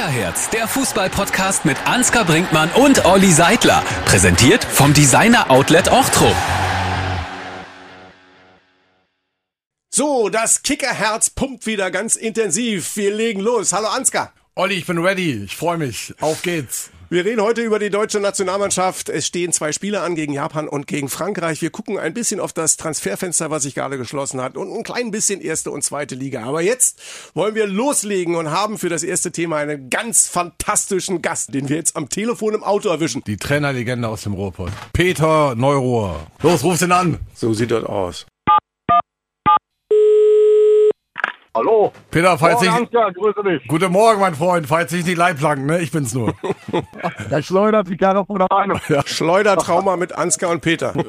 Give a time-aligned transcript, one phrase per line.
[0.00, 3.84] Kickerherz, der Fußball-Podcast mit Ansgar Brinkmann und Olli Seidler.
[4.06, 6.34] Präsentiert vom Designer Outlet Ochtrup.
[9.90, 12.96] So, das Kickerherz pumpt wieder ganz intensiv.
[12.96, 13.74] Wir legen los.
[13.74, 14.32] Hallo Ansgar.
[14.54, 15.44] Olli, ich bin ready.
[15.44, 16.14] Ich freue mich.
[16.18, 16.90] Auf geht's.
[17.12, 19.08] Wir reden heute über die deutsche Nationalmannschaft.
[19.08, 21.60] Es stehen zwei Spiele an gegen Japan und gegen Frankreich.
[21.60, 25.10] Wir gucken ein bisschen auf das Transferfenster, was sich gerade geschlossen hat und ein klein
[25.10, 26.44] bisschen erste und zweite Liga.
[26.44, 27.02] Aber jetzt
[27.34, 31.74] wollen wir loslegen und haben für das erste Thema einen ganz fantastischen Gast, den wir
[31.74, 33.24] jetzt am Telefon im Auto erwischen.
[33.26, 34.70] Die Trainerlegende aus dem Ruhrpott.
[34.92, 36.28] Peter Neurohr.
[36.44, 37.18] Los, ruf ihn an.
[37.34, 38.26] So sieht das aus.
[41.52, 41.92] Hallo.
[42.12, 42.72] Peter, falls Morgen, ich...
[42.72, 43.66] Ansgar, grüße dich.
[43.66, 44.68] Guten Morgen, mein Freund.
[44.68, 45.80] Falls ich die Leitplanken, ne?
[45.80, 46.32] Ich bin's nur.
[47.28, 48.80] Der schleudert die Karre von der Beine.
[49.04, 50.92] Schleudertrauma mit Ansgar und Peter.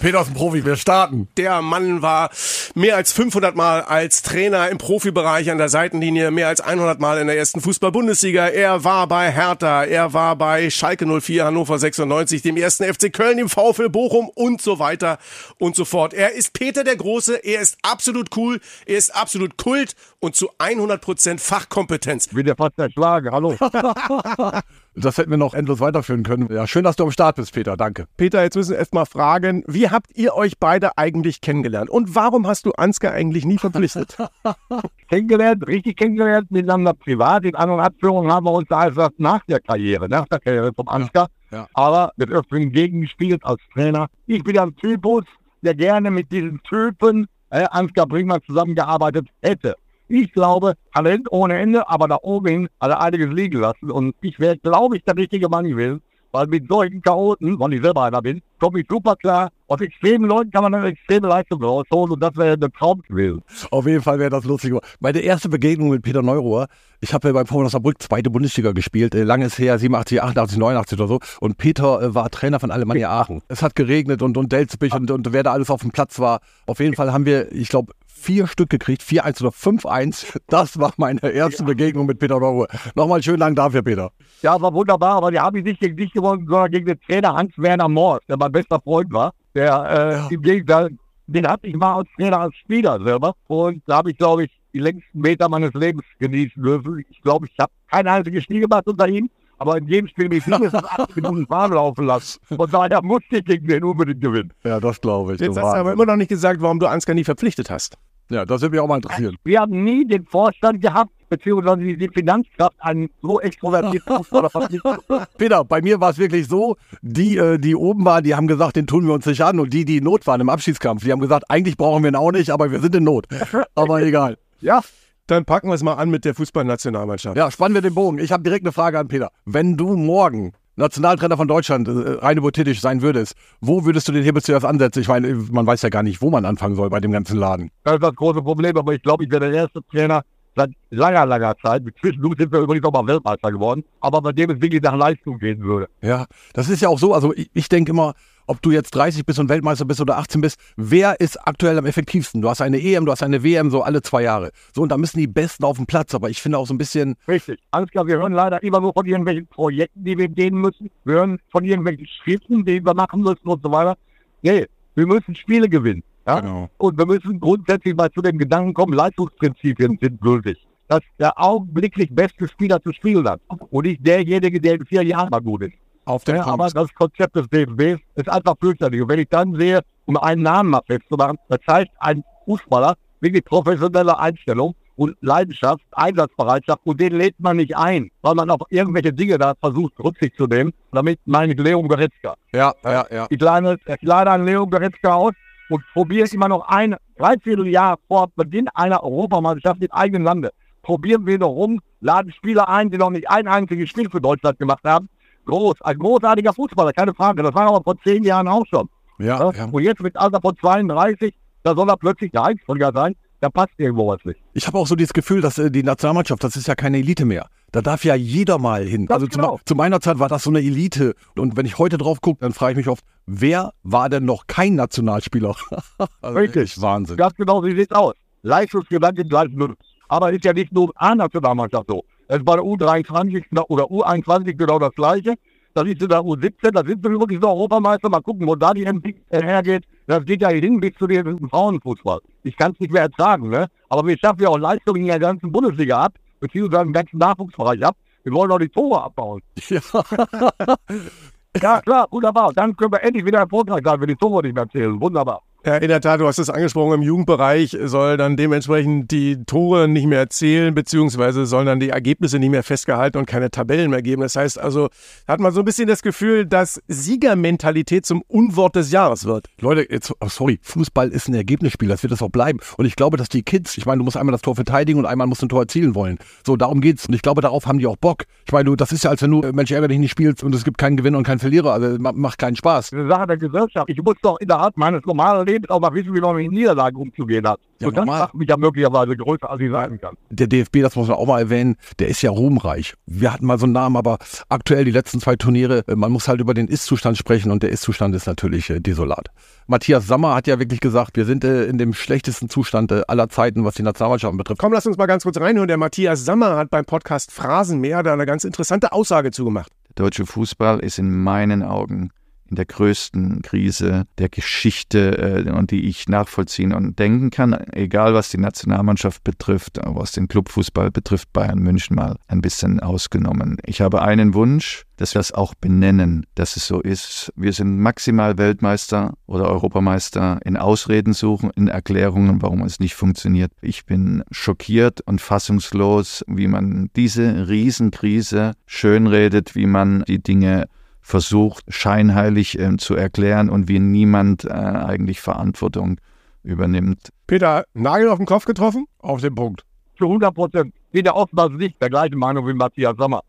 [0.00, 0.64] Peter ist ein Profi.
[0.64, 1.26] Wir starten.
[1.36, 2.30] Der Mann war
[2.76, 7.18] mehr als 500 Mal als Trainer im Profibereich an der Seitenlinie, mehr als 100 Mal
[7.18, 8.46] in der ersten Fußball-Bundesliga.
[8.46, 13.38] Er war bei Hertha, er war bei Schalke 04, Hannover 96, dem ersten FC Köln,
[13.38, 15.18] dem VfL Bochum und so weiter
[15.58, 16.14] und so fort.
[16.14, 20.50] Er ist Peter der Große, er ist absolut cool, er ist absolut Kult und zu
[20.58, 22.26] 100% Fachkompetenz.
[22.26, 23.30] Ich bin ja fast erschlagen.
[23.32, 23.56] Hallo.
[24.94, 26.52] Das hätten wir noch endlos weiterführen können.
[26.52, 27.78] Ja, schön, dass du am Start bist, Peter.
[27.78, 28.06] Danke.
[28.18, 32.14] Peter, jetzt müssen wir erst mal fragen, wie habt ihr euch beide eigentlich kennengelernt und
[32.14, 34.18] warum hast du Ansgar eigentlich nie verpflichtet?
[35.08, 37.44] kennengelernt, richtig kennengelernt, miteinander privat.
[37.44, 40.88] In anderen Abführungen haben wir uns da erst nach der Karriere, nach der Karriere vom
[40.88, 41.28] Ansgar.
[41.50, 41.66] Ja.
[41.72, 44.08] Aber mit öfteren gegengespielt als Trainer.
[44.26, 45.24] Ich bin ein Typus,
[45.62, 49.76] der gerne mit diesen Typen äh, Ansgar Brinkmann zusammengearbeitet hätte.
[50.08, 53.90] Ich glaube, Talent ohne Ende, aber da oben hin hat er einiges liegen lassen.
[53.90, 56.02] Und ich wäre, glaube ich, der richtige Mann gewesen.
[56.32, 59.50] Weil mit solchen Chaoten, weil ich selber einer bin, komme ich super klar.
[59.68, 63.42] Aus extremen Leuten kann man eine extreme Leistung rausholen und das wäre der Traum gewesen.
[63.70, 64.74] Auf jeden Fall wäre das lustig.
[65.00, 66.68] Meine erste Begegnung mit Peter Neurohr,
[67.00, 70.98] ich habe beim VfL Osnabrück zweite Bundesliga gespielt, äh, lange ist her, 87, 88, 89
[70.98, 71.20] oder so.
[71.40, 73.42] Und Peter äh, war Trainer von Alemannia Aachen.
[73.48, 76.40] Es hat geregnet und, und Delzbich und, und wer da alles auf dem Platz war.
[76.66, 80.40] Auf jeden Fall haben wir, ich glaube, vier Stück gekriegt, 4-1 oder 5-1.
[80.46, 82.68] Das war meine erste Begegnung mit Peter Neurohr.
[82.94, 84.12] Nochmal schönen Dank dafür, Peter.
[84.42, 87.34] Ja, war wunderbar, aber die habe ich nicht gegen dich gewonnen, sondern gegen den Trainer
[87.34, 89.32] Hans-Werner Morsch, der mein bester Freund war.
[89.54, 90.90] Der äh, im Gegenteil,
[91.26, 93.34] den hatte ich mal als Trainer, als Spieler selber.
[93.48, 97.04] Und da habe ich, glaube ich, die längsten Meter meines Lebens genießen dürfen.
[97.10, 99.28] Ich glaube, ich habe kein einziges Spiel gemacht unter ihm.
[99.58, 102.40] Aber in jedem Spiel mich mindestens 80 Minuten warm laufen lassen.
[102.48, 104.52] Von daher musste ich gegen den unbedingt gewinnen.
[104.64, 105.40] Ja, das glaube ich.
[105.40, 107.96] Jetzt hast du aber immer noch nicht gesagt, warum du Ansgar nie verpflichtet hast.
[108.32, 109.36] Ja, das würde mich auch mal interessieren.
[109.44, 115.00] Wir haben nie den Vorstand gehabt, beziehungsweise die Finanzkraft, einen so verpflichtet.
[115.38, 118.76] Peter, bei mir war es wirklich so, die, äh, die oben waren, die haben gesagt,
[118.76, 119.58] den tun wir uns nicht an.
[119.58, 122.16] Und die, die in Not waren im Abschiedskampf, die haben gesagt, eigentlich brauchen wir ihn
[122.16, 123.26] auch nicht, aber wir sind in Not.
[123.74, 124.38] Aber egal.
[124.60, 124.82] Ja,
[125.26, 127.36] Dann packen wir es mal an mit der Fußballnationalmannschaft.
[127.36, 128.18] Ja, spannen wir den Bogen.
[128.18, 129.30] Ich habe direkt eine Frage an Peter.
[129.44, 134.24] Wenn du morgen Nationaltrainer von Deutschland äh, rein hypothetisch sein würdest, wo würdest du den
[134.24, 135.00] Hebel zuerst ansetzen?
[135.00, 137.70] Ich meine, man weiß ja gar nicht, wo man anfangen soll bei dem ganzen Laden.
[137.84, 140.22] Das ist das große Problem, aber ich glaube, ich wäre der erste Trainer
[140.56, 141.84] seit langer, langer Zeit.
[141.84, 144.96] Mit Zwischendurch sind wir übrigens auch mal Weltmeister geworden, aber bei dem es wirklich nach
[144.96, 145.88] Leistung gehen würde.
[146.00, 147.14] Ja, das ist ja auch so.
[147.14, 148.14] Also ich, ich denke immer,
[148.46, 151.86] ob du jetzt 30 bist und Weltmeister bist oder 18 bist, wer ist aktuell am
[151.86, 152.42] effektivsten?
[152.42, 154.50] Du hast eine EM, du hast eine WM, so alle zwei Jahre.
[154.74, 156.14] So, und da müssen die Besten auf dem Platz.
[156.14, 157.60] Aber ich finde auch so ein bisschen, Richtig.
[157.90, 160.90] Klar, wir hören leider immer nur von irgendwelchen Projekten, die wir gehen müssen.
[161.04, 163.96] Wir hören von irgendwelchen Schritten, die wir machen müssen und so weiter.
[164.42, 166.02] Nee, wir müssen Spiele gewinnen.
[166.26, 166.40] Ja?
[166.40, 166.68] Genau.
[166.78, 170.58] Und wir müssen grundsätzlich mal zu dem Gedanken kommen, Leistungsprinzipien sind gültig.
[170.88, 173.40] Dass der augenblicklich beste Spieler zu spielen hat.
[173.70, 175.74] Und nicht derjenige, der in vier Jahren mal gut ist.
[176.04, 179.00] auf den Ja, aber das Konzept des DFBs ist einfach fürchterlich.
[179.00, 183.44] Und wenn ich dann sehe, um einen Namen mal festzumachen, das heißt ein Fußballer, wirklich
[183.44, 189.12] professionelle Einstellung und Leidenschaft, Einsatzbereitschaft und den lädt man nicht ein, weil man auf irgendwelche
[189.12, 190.72] Dinge da versucht Rücksicht zu nehmen.
[190.92, 192.34] Damit meine ich Leon Goretzka.
[192.52, 193.26] Ja, ja, ja.
[193.30, 195.32] Ich lade, ich lade an Leon Goretzka aus
[195.68, 200.52] und probiere immer noch ein Dreivierteljahr vor Beginn einer Europameisterschaft im eigenen Lande.
[200.82, 204.58] Probieren wir noch rum, laden Spieler ein, die noch nicht ein einziges Spiel für Deutschland
[204.58, 205.08] gemacht haben.
[205.46, 207.42] Groß, ein großartiger Fußballer, keine Frage.
[207.42, 208.88] Das war aber vor zehn Jahren auch schon.
[209.18, 209.64] Ja, Ja?
[209.70, 213.16] Und jetzt mit Alter von 32, da soll er plötzlich der Einzelgänger sein.
[213.40, 214.40] Da passt irgendwo was nicht.
[214.52, 217.24] Ich habe auch so dieses Gefühl, dass äh, die Nationalmannschaft, das ist ja keine Elite
[217.24, 217.48] mehr.
[217.72, 219.06] Da darf ja jeder mal hin.
[219.06, 219.58] Ganz also zu, genau.
[219.64, 221.16] zu meiner Zeit war das so eine Elite.
[221.36, 224.46] Und wenn ich heute drauf gucke, dann frage ich mich oft, wer war denn noch
[224.46, 225.54] kein Nationalspieler?
[226.20, 226.62] also Richtig.
[226.62, 227.16] echt Wahnsinn.
[227.16, 228.14] Ganz genau, wie sieht's aus.
[228.42, 229.76] Leistungsgewandt in gleichen Null.
[230.08, 232.04] Aber ist ja nicht nur A-Nationalmannschaft so.
[232.28, 235.34] Es ist bei der U23 oder U21 genau das Gleiche.
[235.74, 238.10] Das ist in der U17, da sind wir wirklich so Europameister.
[238.10, 239.84] Mal gucken, wo da die Entwicklung hergeht.
[240.06, 242.20] Das geht ja hin bis zu dem Frauenfußball.
[242.42, 243.68] Ich kann es nicht mehr ertragen, ne?
[243.88, 247.82] Aber wir schaffen ja auch Leistungen in der ganzen Bundesliga ab, beziehungsweise im ganzen Nachwuchsbereich
[247.84, 247.96] ab.
[248.22, 249.40] Wir wollen auch die Tore abbauen.
[249.68, 249.80] Ja.
[251.60, 252.52] Ja, klar, wunderbar.
[252.54, 254.98] Dann können wir endlich wieder erfolgreich sein, wenn die Tore nicht mehr zählen.
[255.00, 255.42] Wunderbar.
[255.64, 259.86] Ja, in der Tat, du hast es angesprochen, im Jugendbereich soll dann dementsprechend die Tore
[259.86, 264.02] nicht mehr zählen, beziehungsweise sollen dann die Ergebnisse nicht mehr festgehalten und keine Tabellen mehr
[264.02, 264.22] geben.
[264.22, 264.88] Das heißt also,
[265.28, 269.46] hat man so ein bisschen das Gefühl, dass Siegermentalität zum Unwort des Jahres wird.
[269.60, 272.58] Leute, jetzt, oh, sorry, Fußball ist ein Ergebnisspiel, das wird es auch bleiben.
[272.76, 275.06] Und ich glaube, dass die Kids, ich meine, du musst einmal das Tor verteidigen und
[275.06, 276.18] einmal musst du ein Tor erzielen wollen.
[276.44, 277.06] So, darum geht's.
[277.06, 278.24] Und ich glaube, darauf haben die auch Bock.
[278.46, 280.42] Ich meine, du, das ist ja, als wenn du äh, Mensch ärger dich nicht spielst
[280.42, 281.72] und es gibt keinen Gewinner und keinen Verlierer.
[281.72, 282.90] Also ma- macht keinen Spaß.
[282.90, 283.88] Das ist eine Sache der Gesellschaft.
[283.88, 287.60] Ich muss doch innerhalb meines normalen Auch mal wissen, wie man mit Niederlagen umzugehen hat.
[287.80, 290.16] Ja, und das macht mich ja möglicherweise größer, als ich sein kann.
[290.30, 292.94] Der DFB, das muss man auch mal erwähnen, der ist ja ruhmreich.
[293.06, 294.18] Wir hatten mal so einen Namen, aber
[294.48, 297.70] aktuell die letzten zwei Turniere, äh, man muss halt über den Ist-Zustand sprechen und der
[297.70, 299.28] Ist-Zustand ist natürlich äh, desolat.
[299.66, 303.28] Matthias Sammer hat ja wirklich gesagt, wir sind äh, in dem schlechtesten Zustand äh, aller
[303.28, 304.60] Zeiten, was die Nationalmannschaften betrifft.
[304.60, 305.68] Komm, lass uns mal ganz kurz reinhören.
[305.68, 309.72] Der Matthias Sammer hat beim Podcast Phrasenmäher da eine ganz interessante Aussage zugemacht.
[309.96, 312.10] Der deutsche Fußball ist in meinen Augen
[312.52, 318.12] in der größten Krise der Geschichte äh, und die ich nachvollziehen und denken kann, egal
[318.12, 323.56] was die Nationalmannschaft betrifft, was den Clubfußball betrifft, Bayern München mal ein bisschen ausgenommen.
[323.64, 327.32] Ich habe einen Wunsch, dass wir es auch benennen, dass es so ist.
[327.36, 333.50] Wir sind maximal Weltmeister oder Europameister in Ausreden suchen, in Erklärungen, warum es nicht funktioniert.
[333.62, 340.66] Ich bin schockiert und fassungslos, wie man diese Riesenkrise schönredet, wie man die Dinge
[341.12, 346.00] versucht, scheinheilig ähm, zu erklären und wie niemand äh, eigentlich Verantwortung
[346.42, 347.10] übernimmt.
[347.26, 348.86] Peter, Nagel auf den Kopf getroffen?
[348.98, 349.62] Auf den Punkt.
[349.98, 350.74] Zu 100 Prozent.
[350.90, 353.20] Bin ja oftmals nicht der gleichen Meinung wie Matthias Sommer.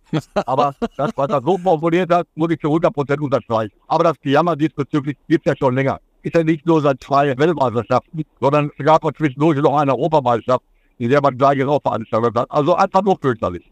[0.45, 3.73] Aber das, was er so formuliert hat, muss ich zu 100 Prozent unterstreichen.
[3.89, 5.99] Aber das Gejammer diesbezüglich gibt ja schon länger.
[6.21, 10.63] Ist ja nicht nur seit zwei Weltmeisterschaften, sondern es gab auch zwischendurch noch eine Europameisterschaft,
[10.99, 12.49] in der man gleiches auch veranstaltet hat.
[12.49, 13.69] Also einfach nur fürchterlich.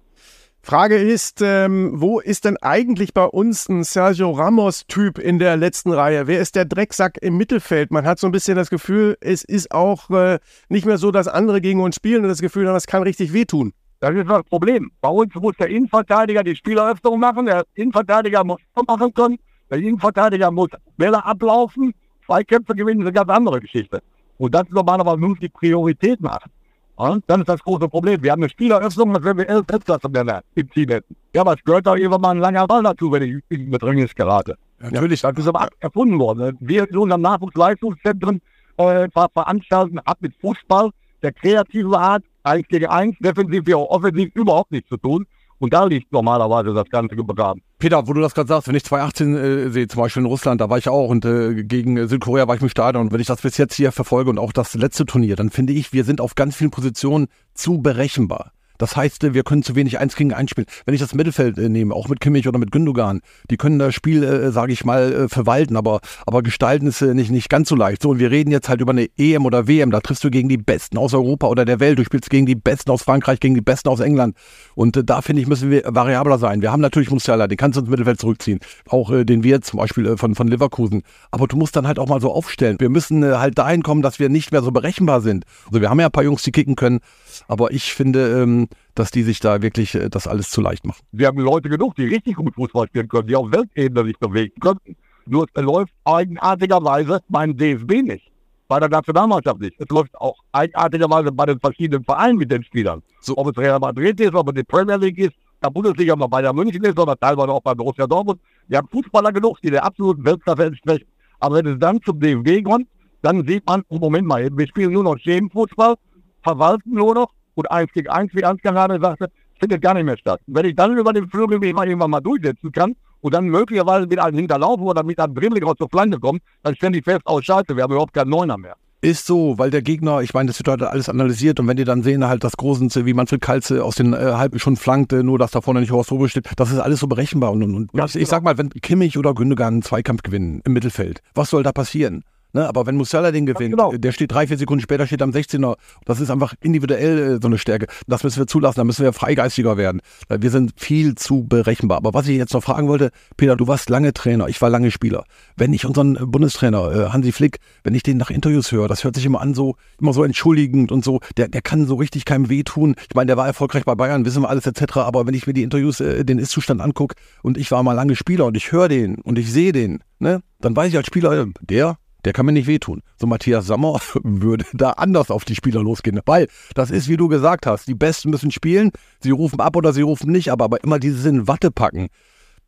[0.64, 5.92] Frage ist, ähm, wo ist denn eigentlich bei uns ein Sergio Ramos-Typ in der letzten
[5.92, 6.28] Reihe?
[6.28, 7.90] Wer ist der Drecksack im Mittelfeld?
[7.90, 10.38] Man hat so ein bisschen das Gefühl, es ist auch äh,
[10.70, 13.74] nicht mehr so, dass andere gegen uns spielen und das Gefühl das kann richtig wehtun.
[14.02, 14.92] Das ist das Problem.
[15.02, 19.40] Bei uns muss der Innenverteidiger die Spieleröffnung machen, der Innenverteidiger muss machen können,
[19.72, 21.92] der Innenverteidiger muss Bälle ablaufen,
[22.26, 24.02] Zweikämpfe gewinnen, ist eine ganz andere Geschichte.
[24.38, 26.52] Und das normalerweise muss die Priorität machen.
[27.00, 28.22] Ja, dann ist das große Problem.
[28.22, 30.08] Wir haben eine Spieleröffnung, als wenn wir elf Weltklasse
[30.56, 31.16] im Team hätten.
[31.34, 34.14] Ja, aber es gehört auch irgendwann mal ein langer Ball dazu, wenn ich in Bedrängnis
[34.14, 34.56] gerate.
[34.80, 35.22] Natürlich.
[35.22, 36.58] Das ist aber erfunden worden.
[36.60, 38.42] Wir in unserem Nachwuchsleistungszentren
[38.78, 40.92] äh, ver- veranstalten, hat mit Fußball
[41.24, 45.26] der kreative Art, eins gegen eins, defensiv wie auch offensiv überhaupt nichts zu tun.
[45.62, 47.62] Und da liegt normalerweise das Ganze begraben.
[47.78, 50.60] Peter, wo du das gerade sagst, wenn ich 2018 äh, sehe, zum Beispiel in Russland,
[50.60, 53.06] da war ich auch und äh, gegen äh, Südkorea war ich im Stadion.
[53.06, 55.74] Und wenn ich das bis jetzt hier verfolge und auch das letzte Turnier, dann finde
[55.74, 58.54] ich, wir sind auf ganz vielen Positionen zu berechenbar.
[58.82, 60.66] Das heißt, wir können zu wenig eins gegen eins spielen.
[60.86, 63.94] Wenn ich das Mittelfeld äh, nehme, auch mit Kimmich oder mit Gündogan, die können das
[63.94, 67.70] Spiel, äh, sage ich mal, äh, verwalten, aber, aber gestalten ist äh, nicht, nicht ganz
[67.70, 68.02] so leicht.
[68.02, 70.50] So, und wir reden jetzt halt über eine EM oder WM, da triffst du gegen
[70.50, 73.54] die Besten aus Europa oder der Welt, du spielst gegen die Besten aus Frankreich, gegen
[73.54, 74.36] die Besten aus England.
[74.74, 76.64] Und äh, da finde ich, müssen wir variabler sein.
[76.64, 78.62] Wir haben natürlich Musiala, den kannst du ins Mittelfeld zurückziehen.
[78.90, 81.04] Auch äh, den wir zum Beispiel äh, von, von Leverkusen.
[81.30, 82.78] Aber du musst dann halt auch mal so aufstellen.
[82.80, 85.46] Wir müssen äh, halt dahin kommen, dass wir nicht mehr so berechenbar sind.
[85.68, 87.00] Also wir haben ja ein paar Jungs, die kicken können,
[87.48, 91.02] aber ich finde, ähm, dass die sich da wirklich äh, das alles zu leicht machen.
[91.12, 94.60] Wir haben Leute genug, die richtig gut Fußball spielen können, die auf Weltebene sich bewegen
[94.60, 94.96] könnten.
[95.26, 98.32] Nur es läuft eigenartigerweise beim DFB nicht.
[98.68, 99.80] Bei der Nationalmannschaft nicht.
[99.80, 103.04] Es läuft auch eigenartigerweise bei den verschiedenen Vereinen mit den Spielern.
[103.20, 103.38] So.
[103.38, 106.42] Ob es Real Madrid ist, ob es die Premier League ist, der Bundesliga mal bei
[106.42, 108.40] der München ist oder teilweise auch bei Borussia Dortmund.
[108.68, 111.08] Wir haben Fußballer genug, die der absoluten Weltklasse entsprechen.
[111.40, 112.88] Aber wenn es dann zum DFB kommt,
[113.22, 115.96] dann sieht man, oh, Moment mal, wir spielen nur noch Schemenfußball,
[116.42, 119.30] verwalten nur noch und eins gegen eins, wie Ansgar gerade sagte,
[119.60, 120.42] findet gar nicht mehr statt.
[120.48, 124.08] Wenn ich dann über den Flügel mich mal irgendwann mal durchsetzen kann und dann möglicherweise
[124.08, 127.22] mit einem Hinterlaufen oder mit einem Dribbling aus der Flanke kommt, dann stelle ich fest,
[127.26, 128.76] oh scheiße, wir haben überhaupt keinen Neuner mehr.
[129.04, 131.86] Ist so, weil der Gegner, ich meine, das wird heute alles analysiert und wenn die
[131.86, 135.40] dann sehen, halt das Große, wie Manfred Kalze aus den äh, halben schon flankte, nur
[135.40, 137.52] dass da vorne nicht Horst Rubel steht, das ist alles so berechenbar.
[137.52, 140.62] Und, und, und Ja, ich, ich sag mal, wenn Kimmich oder Gündogan einen Zweikampf gewinnen
[140.66, 142.24] im Mittelfeld, was soll da passieren?
[142.54, 143.94] Ne, aber wenn Musiala den gewinnt, genau.
[143.94, 145.78] der steht drei, vier Sekunden später, steht am 16er.
[146.06, 147.88] Das ist einfach individuell äh, so eine Stärke.
[148.08, 150.02] Das müssen wir zulassen, da müssen wir freigeistiger werden.
[150.28, 151.98] Weil Wir sind viel zu berechenbar.
[151.98, 154.92] Aber was ich jetzt noch fragen wollte, Peter, du warst lange Trainer, ich war lange
[154.92, 155.24] Spieler.
[155.56, 159.06] Wenn ich unseren äh, Bundestrainer, äh, Hansi Flick, wenn ich den nach Interviews höre, das
[159.06, 162.26] hört sich immer an, so, immer so entschuldigend und so, der, der kann so richtig
[162.26, 162.96] keinem wehtun.
[163.10, 164.98] Ich meine, der war erfolgreich bei Bayern, wissen wir alles etc.
[164.98, 168.18] Aber wenn ich mir die Interviews, äh, den Ist-Zustand angucke und ich war mal lange
[168.18, 171.48] Spieler und ich höre den und ich sehe den, ne, dann weiß ich als Spieler,
[171.62, 173.02] der, der kann mir nicht wehtun.
[173.18, 176.20] So Matthias Sammer würde da anders auf die Spieler losgehen.
[176.26, 179.94] Weil das ist, wie du gesagt hast, die Besten müssen spielen, sie rufen ab oder
[179.94, 182.08] sie rufen nicht ab, aber immer dieses in Watte packen,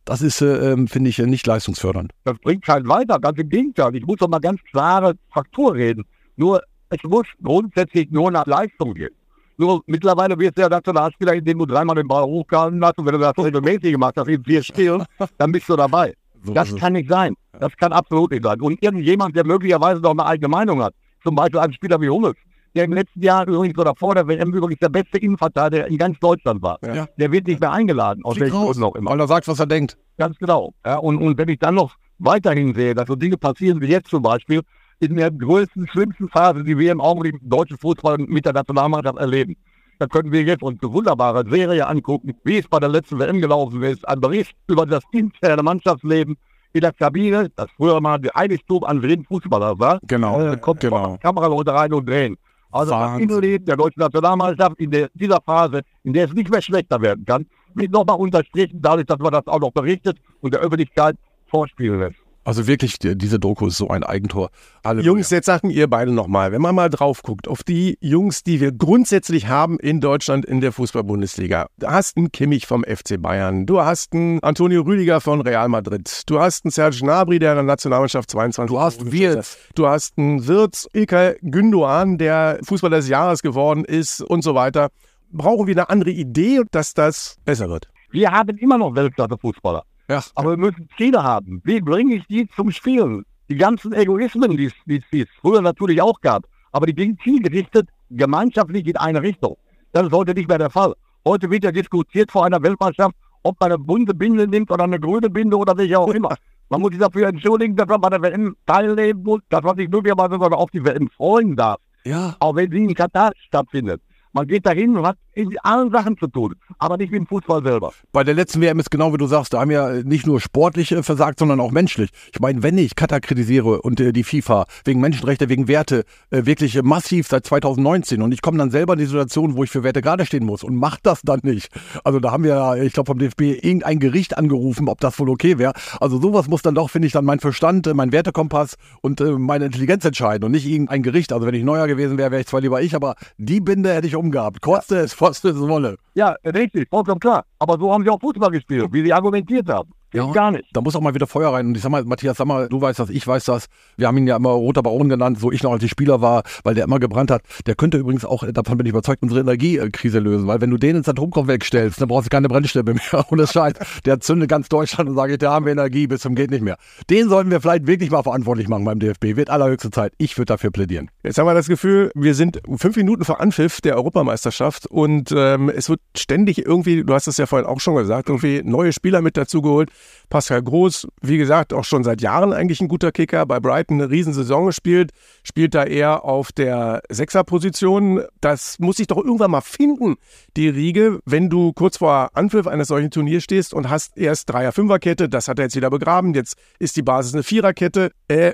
[0.05, 2.11] das ist, äh, ähm, finde ich, äh, nicht leistungsfördernd.
[2.25, 3.95] Das bringt keinen weiter, ganz im Gegenteil.
[3.95, 6.03] Ich muss doch mal ganz klare Faktor reden.
[6.35, 9.15] Nur, es muss grundsätzlich nur nach Leistung gehen.
[9.57, 13.13] Nur mittlerweile wirst du ja Nationalspieler, indem du dreimal den Ball hochgehalten hast und wenn
[13.13, 15.05] du das regelmäßig gemacht hast, in vier Spielen,
[15.37, 16.13] dann bist du dabei.
[16.43, 17.35] So Das kann nicht sein.
[17.59, 18.59] Das kann absolut nicht sein.
[18.61, 22.37] Und irgendjemand, der möglicherweise noch eine eigene Meinung hat, zum Beispiel ein Spieler wie Hummels,
[22.75, 26.19] der im letzten Jahr übrigens oder vor der WM übrigens der beste Innenverteidiger in ganz
[26.19, 27.07] Deutschland war, Ja.
[27.17, 29.11] der wird nicht mehr eingeladen, aus welchen Gründen auch immer.
[29.11, 29.97] weil er sagt, was er denkt.
[30.17, 30.73] Ganz genau.
[30.85, 34.09] Ja, und, und wenn ich dann noch weiterhin sehe, dass so Dinge passieren wie jetzt
[34.09, 34.61] zum Beispiel,
[34.99, 39.17] in der größten, schlimmsten Phase, die wir im Augenblick im deutschen Fußball mit der Nationalmannschaft
[39.17, 39.55] erleben.
[40.03, 43.39] Da können wir jetzt uns eine wunderbare Serie angucken, wie es bei der letzten WM
[43.39, 44.05] gelaufen ist.
[44.05, 46.35] Ein Bericht über das interne Mannschaftsleben
[46.73, 49.99] in der Kabine, das früher mal der Heiligtum an jeden Fußballer war.
[50.05, 51.17] Genau, Da kommt genau.
[51.21, 52.35] Kameraleute rein und drehen.
[52.69, 53.17] Also das.
[53.17, 57.23] Innenleben der deutschen Nationalmannschaft in der, dieser Phase, in der es nicht mehr schlechter werden
[57.23, 62.01] kann, wird nochmal unterstrichen, dadurch, dass man das auch noch berichtet und der Öffentlichkeit vorspielen
[62.01, 62.22] lässt.
[62.45, 64.49] Also wirklich, die, diese Doku ist so ein Eigentor.
[64.83, 65.05] Halleluja.
[65.13, 68.59] Jungs, jetzt sagen ihr beide nochmal, wenn man mal drauf guckt, auf die Jungs, die
[68.59, 71.67] wir grundsätzlich haben in Deutschland in der Fußball-Bundesliga.
[71.77, 76.23] Du hast einen Kimmich vom FC Bayern, du hast einen Antonio Rüdiger von Real Madrid,
[76.25, 79.57] du hast einen Serge Gnabry, der in der Nationalmannschaft 22 Du hast Wirtz.
[79.75, 84.89] du hast einen Wirtz, Ilkay Gündoğan, der Fußballer des Jahres geworden ist und so weiter.
[85.31, 87.87] Brauchen wir eine andere Idee, dass das besser wird?
[88.11, 89.83] Wir haben immer noch Weltklasse-Fußballer.
[90.09, 90.21] Ja.
[90.35, 91.61] Aber wir müssen Ziele haben.
[91.63, 93.23] Wie bringe ich die zum Spielen?
[93.49, 98.97] Die ganzen Egoismen, die es- früher natürlich auch gab, aber die gehen zielgerichtet, gemeinschaftlich in
[98.97, 99.57] eine Richtung.
[99.91, 100.93] Das ist heute nicht mehr der Fall.
[101.25, 104.99] Heute wird ja diskutiert vor einer Weltmeisterschaft, ob man eine bunte Binde nimmt oder eine
[104.99, 106.35] grüne Binde oder welche auch immer.
[106.69, 109.89] Man muss sich dafür entschuldigen, dass man bei der WM teilnehmen muss, dass man sich
[109.89, 114.01] möglicherweise sogar auf die WM freuen darf, Ja, auch wenn sie in Katar stattfindet.
[114.31, 117.63] Man geht dahin und hat in allen Sachen zu tun, aber nicht mit dem Fußball
[117.63, 117.93] selber.
[118.11, 120.91] bei der letzten WM ist genau wie du sagst, da haben wir nicht nur sportlich
[120.91, 122.09] äh, versagt, sondern auch menschlich.
[122.33, 126.45] Ich meine, wenn ich Katar kritisiere und äh, die FIFA wegen Menschenrechte, wegen Werte äh,
[126.45, 129.83] wirklich massiv seit 2019 und ich komme dann selber in die Situation, wo ich für
[129.83, 131.69] Werte gerade stehen muss und mach das dann nicht.
[132.03, 135.29] Also da haben wir, ja, ich glaube vom DFB irgendein Gericht angerufen, ob das wohl
[135.29, 135.73] okay wäre.
[135.99, 139.65] Also sowas muss dann doch, finde ich, dann mein Verstand, mein Wertekompass und äh, meine
[139.65, 141.33] Intelligenz entscheiden und nicht irgendein Gericht.
[141.33, 144.07] Also wenn ich neuer gewesen wäre, wäre ich zwar lieber ich, aber die Binde hätte
[144.07, 144.61] ich umgehabt.
[144.61, 145.95] Koste es, koste es wolle.
[146.15, 147.45] Ja, richtig, vollkommen klar.
[147.59, 149.89] Aber so haben sie auch Fußball gespielt, wie sie argumentiert haben.
[150.13, 150.31] Ja.
[150.31, 150.65] Gar nicht.
[150.73, 151.67] Da muss auch mal wieder Feuer rein.
[151.67, 153.65] Und ich sag mal, Matthias Sammer, du weißt das, ich weiß das.
[153.97, 156.43] Wir haben ihn ja immer Roter Baron genannt, so ich noch als ich Spieler war,
[156.63, 157.41] weil der immer gebrannt hat.
[157.65, 160.47] Der könnte übrigens auch, davon bin ich überzeugt, unsere Energiekrise lösen.
[160.47, 163.25] Weil wenn du den ins Atomkraftwerk stellst, dann brauchst du keine Brennstäbe mehr.
[163.29, 163.73] Und das Scheiß,
[164.05, 166.63] der zündet ganz Deutschland und sage ich, da haben wir Energie bis zum geht nicht
[166.63, 166.77] mehr.
[167.09, 169.35] Den sollten wir vielleicht wirklich mal verantwortlich machen beim DFB.
[169.35, 170.13] Wird allerhöchste Zeit.
[170.17, 171.09] Ich würde dafür plädieren.
[171.23, 175.69] Jetzt haben wir das Gefühl, wir sind fünf Minuten vor Anpfiff der Europameisterschaft und ähm,
[175.69, 179.21] es wird ständig irgendwie, du hast es ja vorhin auch schon gesagt, irgendwie neue Spieler
[179.21, 179.89] mit dazugeholt.
[180.29, 184.09] Pascal Groß, wie gesagt, auch schon seit Jahren eigentlich ein guter Kicker, bei Brighton eine
[184.09, 185.11] Riesensaison gespielt,
[185.43, 188.23] spielt da eher auf der Sechserposition.
[188.41, 190.15] Das muss sich doch irgendwann mal finden,
[190.57, 195.29] die Riege, wenn du kurz vor Anpfiff eines solchen Turniers stehst und hast erst Dreier-Fünfer-Kette,
[195.29, 198.11] das hat er jetzt wieder begraben, jetzt ist die Basis eine Viererkette.
[198.27, 198.53] Äh,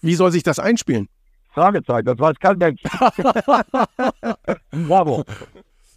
[0.00, 1.08] wie soll sich das einspielen?
[1.54, 2.82] Fragezeichen, das weiß kein Mensch.
[4.88, 5.24] Bravo.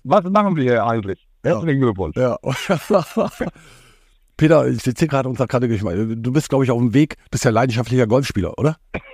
[0.04, 1.28] Was machen wir hier eigentlich?
[1.44, 2.16] Herzlichen Glückwunsch.
[2.16, 2.38] Ja.
[4.38, 7.44] Peter, ich sitze hier gerade unser gerade Du bist, glaube ich, auf dem Weg, bist
[7.44, 8.78] ja leidenschaftlicher Golfspieler, oder?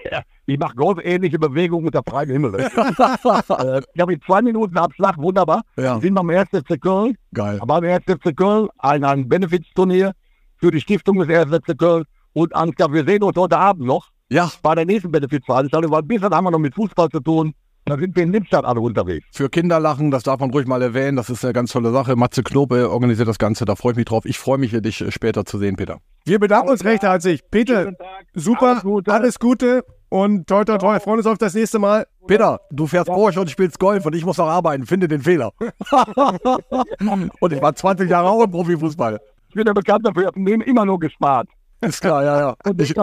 [0.46, 2.56] Ich mache golfähnliche Bewegungen unter freiem Himmel.
[2.60, 5.62] äh, ich habe in zwei Minuten Abschlag, wunderbar.
[5.77, 5.96] Ja.
[5.96, 6.50] Wir sind beim 1.
[6.50, 7.15] FC Köln.
[7.34, 7.62] Geil.
[7.65, 8.03] Beim 1.
[8.03, 10.12] FC Köln ein, ein Benefizturnier
[10.58, 11.50] für die Stiftung des 1.
[11.50, 12.03] FC Köln.
[12.34, 16.20] Und Ansgar, wir sehen uns heute Abend noch Ja, bei der nächsten Benefizveranstaltung, weil bis
[16.20, 17.53] dann haben wir noch mit Fußball zu tun.
[17.85, 19.25] Da sind wir in Lippstadt alle unterwegs.
[19.31, 21.17] für Kinderlachen, das darf man ruhig mal erwähnen.
[21.17, 22.15] Das ist eine ganz tolle Sache.
[22.15, 23.65] Matze Knope organisiert das Ganze.
[23.65, 24.25] Da freue ich mich drauf.
[24.25, 25.99] Ich freue mich, dich äh, später zu sehen, Peter.
[26.25, 27.41] Wir bedanken uns recht herzlich.
[27.51, 27.91] Peter,
[28.33, 30.99] super, alles Gute, und toi, toi, toi.
[30.99, 32.05] Freuen uns auf das nächste Mal.
[32.27, 34.85] Peter, du fährst Porsche und spielst Golf und ich muss noch arbeiten.
[34.85, 35.51] Finde den Fehler.
[37.39, 39.19] und ich war 20 Jahre auch im Profifußball.
[39.49, 41.49] Ich bin ja bekannt dafür, ich habe immer nur gespart.
[41.81, 42.55] Ist klar, ja, ja.
[42.63, 42.95] Und Ich, ich,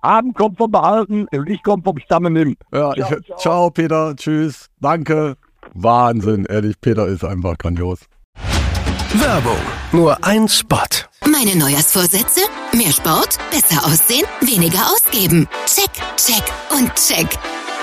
[0.00, 2.56] Abend kommt vom Behalten und ich komme vom Stamme nimm.
[2.72, 3.38] Ja, ich, Ciao, ciao.
[3.38, 3.70] ciao.
[3.70, 4.14] Peter.
[4.16, 4.68] Tschüss.
[4.80, 5.36] Danke.
[5.74, 6.80] Wahnsinn, ehrlich.
[6.80, 8.00] Peter ist einfach grandios.
[9.14, 9.56] Werbung.
[9.92, 10.78] Nur ein Spot.
[11.26, 12.40] Meine Neujahrsvorsätze?
[12.74, 15.48] Mehr Sport, besser aussehen, weniger ausgeben.
[15.66, 16.44] Check, check
[16.78, 17.26] und check.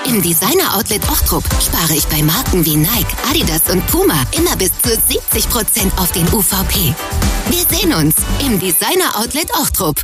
[0.08, 4.72] Im Designer Outlet Ochtrup spare ich bei Marken wie Nike, Adidas und Puma immer bis
[4.82, 6.94] zu 70% auf den UVP.
[7.50, 10.00] Wir sehen uns im Designer Outlet Ochtrup.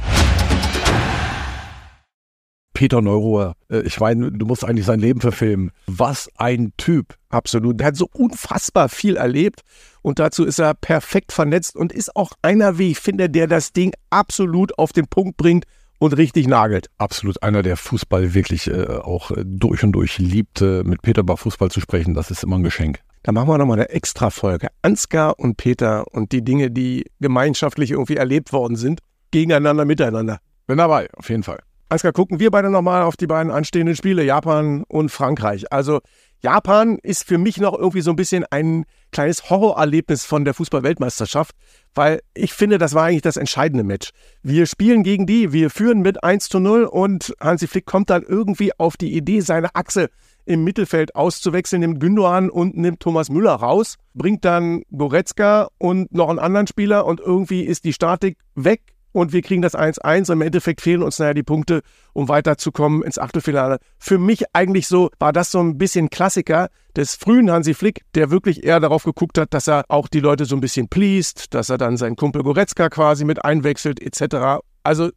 [2.81, 5.69] Peter Neuruhr, äh, ich meine, du musst eigentlich sein Leben verfilmen.
[5.85, 7.13] Was ein Typ.
[7.29, 7.79] Absolut.
[7.79, 9.61] Der hat so unfassbar viel erlebt
[10.01, 13.71] und dazu ist er perfekt vernetzt und ist auch einer, wie ich finde, der das
[13.71, 15.65] Ding absolut auf den Punkt bringt
[15.99, 16.87] und richtig nagelt.
[16.97, 20.83] Absolut einer, der Fußball wirklich äh, auch äh, durch und durch liebte.
[20.83, 23.01] Mit Peter über Fußball zu sprechen, das ist immer ein Geschenk.
[23.21, 24.69] Da machen wir nochmal eine Extra-Folge.
[24.81, 30.39] Ansgar und Peter und die Dinge, die gemeinschaftlich irgendwie erlebt worden sind, gegeneinander, miteinander.
[30.65, 31.59] Bin dabei, auf jeden Fall.
[31.91, 35.73] Ansgar, gucken wir beide nochmal auf die beiden anstehenden Spiele, Japan und Frankreich.
[35.73, 35.99] Also
[36.41, 41.53] Japan ist für mich noch irgendwie so ein bisschen ein kleines Horrorerlebnis von der Fußball-Weltmeisterschaft,
[41.93, 44.11] weil ich finde, das war eigentlich das entscheidende Match.
[44.41, 48.23] Wir spielen gegen die, wir führen mit 1 zu 0 und Hansi Flick kommt dann
[48.23, 50.09] irgendwie auf die Idee, seine Achse
[50.45, 56.29] im Mittelfeld auszuwechseln, nimmt Gündogan und nimmt Thomas Müller raus, bringt dann Goretzka und noch
[56.29, 60.37] einen anderen Spieler und irgendwie ist die Statik weg und wir kriegen das 1-1 und
[60.37, 61.81] im Endeffekt fehlen uns naja die Punkte,
[62.13, 63.79] um weiterzukommen ins Achtelfinale.
[63.97, 68.31] Für mich eigentlich so, war das so ein bisschen Klassiker des frühen Hansi Flick, der
[68.31, 71.69] wirklich eher darauf geguckt hat, dass er auch die Leute so ein bisschen pleased, dass
[71.69, 74.61] er dann seinen Kumpel Goretzka quasi mit einwechselt etc.
[74.83, 75.09] Also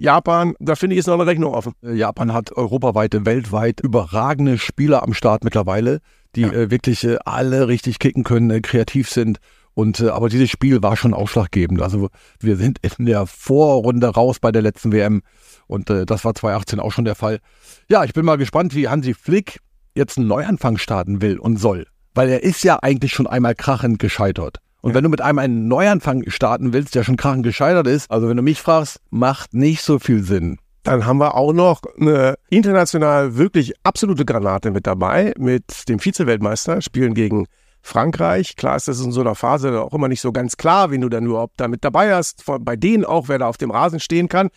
[0.00, 1.74] Japan, da finde ich ist noch eine Rechnung offen.
[1.82, 6.00] Äh, Japan hat europaweit, weltweit überragende Spieler am Start mittlerweile,
[6.36, 9.38] die äh, wirklich äh, alle richtig kicken können, äh, kreativ sind.
[9.80, 11.80] Und äh, aber dieses Spiel war schon ausschlaggebend.
[11.80, 15.22] Also wir sind in der Vorrunde raus bei der letzten WM
[15.68, 17.38] und äh, das war 2018 auch schon der Fall.
[17.88, 19.60] Ja, ich bin mal gespannt, wie Hansi Flick
[19.94, 23.98] jetzt einen Neuanfang starten will und soll, weil er ist ja eigentlich schon einmal krachend
[23.98, 24.58] gescheitert.
[24.82, 24.96] Und Ja.
[24.96, 28.36] wenn du mit einem einen Neuanfang starten willst, der schon krachend gescheitert ist, also wenn
[28.36, 30.58] du mich fragst, macht nicht so viel Sinn.
[30.82, 36.82] Dann haben wir auch noch eine international wirklich absolute Granate mit dabei, mit dem Vize-Weltmeister,
[36.82, 37.46] spielen gegen
[37.82, 38.56] Frankreich.
[38.56, 41.08] Klar ist das in so einer Phase auch immer nicht so ganz klar, wen du
[41.08, 42.44] dann überhaupt da mit dabei hast.
[42.60, 44.50] Bei denen auch, wer da auf dem Rasen stehen kann.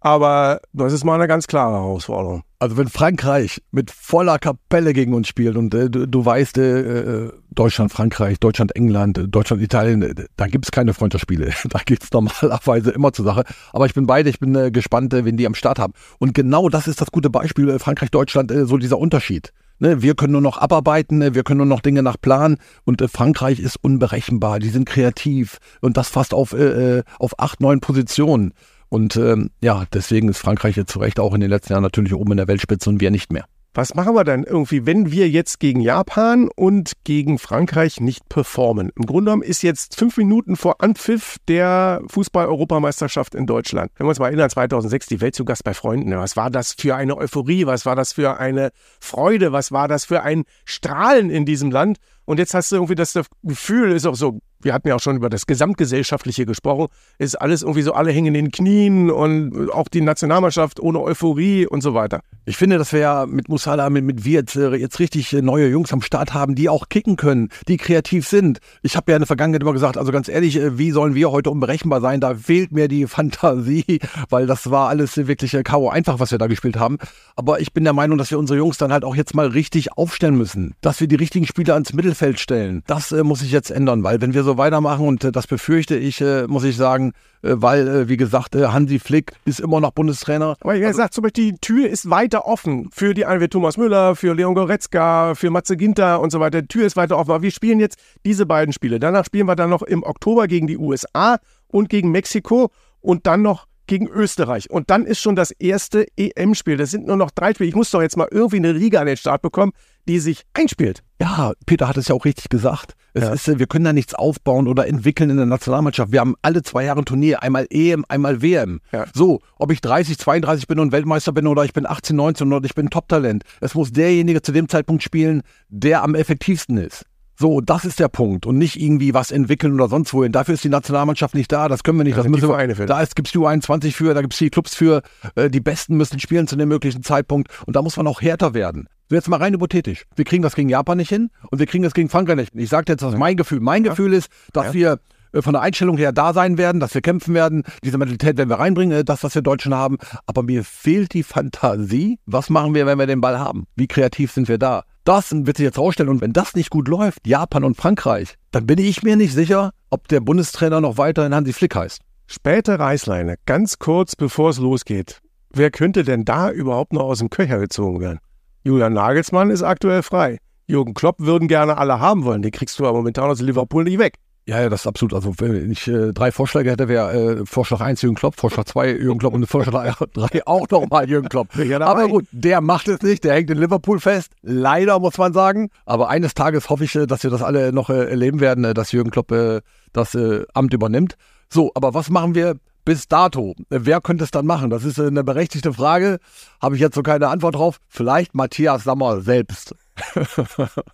[0.00, 2.42] Aber das ist mal eine ganz klare Herausforderung.
[2.58, 6.80] Also wenn Frankreich mit voller Kapelle gegen uns spielt und äh, du, du weißt, äh,
[6.80, 11.52] äh, Deutschland, Frankreich, Deutschland, England, Deutschland, Italien, äh, da gibt's keine Freundschaftsspiele.
[11.68, 13.44] Da geht's normalerweise immer zur Sache.
[13.72, 15.92] Aber ich bin beide, ich bin äh, gespannt, äh, wen die am Start haben.
[16.18, 19.52] Und genau das ist das gute Beispiel, Frankreich, Deutschland, so dieser Unterschied.
[19.80, 23.00] Ne, wir können nur noch abarbeiten, äh, wir können nur noch Dinge nach Plan und
[23.00, 27.60] äh, Frankreich ist unberechenbar, die sind kreativ und das fast auf, äh, äh, auf acht,
[27.60, 28.52] neun Positionen.
[28.90, 32.12] Und ähm, ja, deswegen ist Frankreich jetzt zu Recht auch in den letzten Jahren natürlich
[32.12, 33.46] oben in der Weltspitze und wir nicht mehr.
[33.72, 38.90] Was machen wir dann irgendwie, wenn wir jetzt gegen Japan und gegen Frankreich nicht performen?
[38.96, 43.92] Im Grunde genommen ist jetzt fünf Minuten vor Anpfiff der Fußball-Europameisterschaft in Deutschland.
[43.94, 46.10] Wenn wir uns mal erinnern, 2006 die Welt zu Gast bei Freunden.
[46.16, 47.64] Was war das für eine Euphorie?
[47.66, 49.52] Was war das für eine Freude?
[49.52, 51.98] Was war das für ein Strahlen in diesem Land?
[52.24, 55.16] Und jetzt hast du irgendwie das Gefühl, ist auch so, wir hatten ja auch schon
[55.16, 59.88] über das Gesamtgesellschaftliche gesprochen, ist alles irgendwie so, alle hängen in den Knien und auch
[59.88, 62.20] die Nationalmannschaft ohne Euphorie und so weiter.
[62.46, 65.68] Ich finde, dass wir ja mit Musala, mit, mit Wirt äh, jetzt richtig äh, neue
[65.68, 68.58] Jungs am Start haben, die auch kicken können, die kreativ sind.
[68.82, 71.30] Ich habe ja in der Vergangenheit immer gesagt, also ganz ehrlich, äh, wie sollen wir
[71.30, 72.20] heute unberechenbar sein?
[72.20, 75.88] Da fehlt mir die Fantasie, weil das war alles wirklich K.O.
[75.90, 76.98] einfach, was wir da gespielt haben.
[77.36, 79.92] Aber ich bin der Meinung, dass wir unsere Jungs dann halt auch jetzt mal richtig
[79.92, 80.74] aufstellen müssen.
[80.80, 82.82] Dass wir die richtigen Spieler ans Mittelfeld stellen.
[82.86, 85.96] Das äh, muss sich jetzt ändern, weil wenn wir so weitermachen, und äh, das befürchte
[85.96, 90.56] ich, äh, muss ich sagen, äh, weil, wie gesagt, Hansi Flick ist immer noch Bundestrainer.
[90.60, 93.76] Aber ich gesagt, zum Beispiel, die Tür ist weiter offen für die einen wie Thomas
[93.76, 96.62] Müller, für Leon Goretzka, für Matze Ginter und so weiter.
[96.62, 97.30] Die Tür ist weiter offen.
[97.30, 99.00] Aber wir spielen jetzt diese beiden Spiele.
[99.00, 103.42] Danach spielen wir dann noch im Oktober gegen die USA und gegen Mexiko und dann
[103.42, 104.70] noch gegen Österreich.
[104.70, 106.76] Und dann ist schon das erste EM-Spiel.
[106.76, 107.68] Das sind nur noch drei Spiele.
[107.68, 109.72] Ich muss doch jetzt mal irgendwie eine Liga an den Start bekommen,
[110.08, 111.02] die sich einspielt.
[111.20, 112.94] Ja, Peter hat es ja auch richtig gesagt.
[113.14, 113.32] Es Ja.
[113.32, 116.12] ist, wir können da nichts aufbauen oder entwickeln in der Nationalmannschaft.
[116.12, 118.80] Wir haben alle zwei Jahre ein Turnier, einmal EM, einmal WM.
[118.92, 119.06] Ja.
[119.12, 122.64] So, ob ich 30, 32 bin und Weltmeister bin oder ich bin 18, 19 oder
[122.64, 123.42] ich bin Top-Talent.
[123.60, 127.04] Es muss derjenige zu dem Zeitpunkt spielen, der am effektivsten ist.
[127.40, 130.30] So, das ist der Punkt und nicht irgendwie was entwickeln oder sonst wohin.
[130.30, 132.12] Dafür ist die Nationalmannschaft nicht da, das können wir nicht.
[132.12, 132.84] Da das die müssen wir, für.
[132.84, 135.00] da gibt es die U21 für, da gibt es die Clubs für.
[135.36, 138.52] Äh, die Besten müssen spielen zu dem möglichen Zeitpunkt und da muss man auch härter
[138.52, 138.88] werden.
[139.08, 140.04] So jetzt mal rein hypothetisch.
[140.16, 142.60] Wir kriegen das gegen Japan nicht hin und wir kriegen das gegen Frankreich nicht hin.
[142.60, 143.60] Ich sage jetzt, was mein Gefühl.
[143.60, 144.74] Mein Gefühl ist, dass Ja.
[144.74, 145.00] wir
[145.32, 147.62] äh, von der Einstellung her da sein werden, dass wir kämpfen werden.
[147.82, 149.96] Diese Mentalität werden wir reinbringen, äh, das, was wir Deutschen haben.
[150.26, 152.18] Aber mir fehlt die Fantasie.
[152.26, 153.64] Was machen wir, wenn wir den Ball haben?
[153.76, 154.82] Wie kreativ sind wir da?
[155.04, 156.10] Das wird sich jetzt rausstellen.
[156.10, 159.70] Und wenn das nicht gut läuft, Japan und Frankreich, dann bin ich mir nicht sicher,
[159.90, 162.00] ob der Bundestrainer noch weiterhin Hansi Flick heißt.
[162.26, 165.20] Späte Reißleine, ganz kurz bevor es losgeht.
[165.52, 168.20] Wer könnte denn da überhaupt noch aus dem Köcher gezogen werden?
[168.62, 170.38] Julian Nagelsmann ist aktuell frei.
[170.66, 172.42] Jürgen Klopp würden gerne alle haben wollen.
[172.42, 174.14] Den kriegst du aber momentan aus Liverpool nicht weg.
[174.50, 175.14] Ja, ja, das ist absolut.
[175.14, 178.96] Also wenn ich äh, drei Vorschläge hätte, wäre äh, Vorschlag 1 Jürgen Klopp, Vorschlag 2
[178.96, 181.50] Jürgen Klopp und Vorschlag 3 auch nochmal Jürgen Klopp.
[181.56, 184.32] Aber gut, der macht es nicht, der hängt in Liverpool fest.
[184.42, 185.70] Leider muss man sagen.
[185.86, 188.74] Aber eines Tages hoffe ich, äh, dass wir das alle noch äh, erleben werden, äh,
[188.74, 189.60] dass Jürgen Klopp äh,
[189.92, 190.18] das
[190.52, 191.14] Amt übernimmt.
[191.48, 193.54] So, aber was machen wir bis dato?
[193.68, 194.70] Wer könnte es dann machen?
[194.70, 196.18] Das ist eine berechtigte Frage.
[196.60, 197.78] Habe ich jetzt so keine Antwort drauf.
[197.86, 199.76] Vielleicht Matthias Sammer selbst.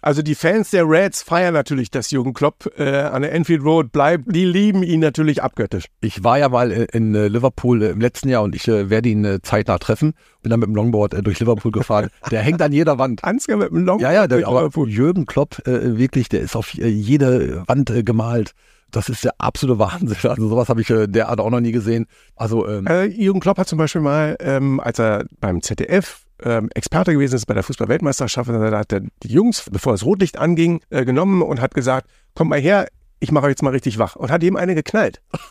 [0.01, 3.93] Also die Fans der Reds feiern natürlich, dass Jürgen Klopp äh, an der Enfield Road
[3.93, 4.25] bleibt.
[4.27, 5.87] Die lieben ihn natürlich abgöttisch.
[6.01, 9.09] Ich war ja mal äh, in äh, Liverpool äh, im letzten Jahr und ich werde
[9.09, 10.15] ihn zeitnah treffen.
[10.43, 12.09] Bin dann mit dem Longboard durch Liverpool gefahren.
[12.31, 13.25] Der hängt an jeder Wand.
[13.25, 14.03] Ansgar mit dem Longboard?
[14.03, 18.53] Ja, ja, der, aber Jürgen Klopp, wirklich, der ist auf jede Wand gemalt.
[18.91, 20.17] Das ist der absolute Wahnsinn.
[20.31, 22.07] Also sowas habe ich äh, derart auch noch nie gesehen.
[22.35, 26.69] Also ähm, äh, Jürgen Klopp hat zum Beispiel mal, ähm, als er beim ZDF ähm,
[26.75, 30.81] Experte gewesen ist bei der Fußball-Weltmeisterschaft, da hat er die Jungs, bevor das Rotlicht anging,
[30.91, 32.87] äh, genommen und hat gesagt, kommt mal her,
[33.19, 34.17] ich mache euch jetzt mal richtig wach.
[34.17, 35.23] Und hat ihm eine geknallt.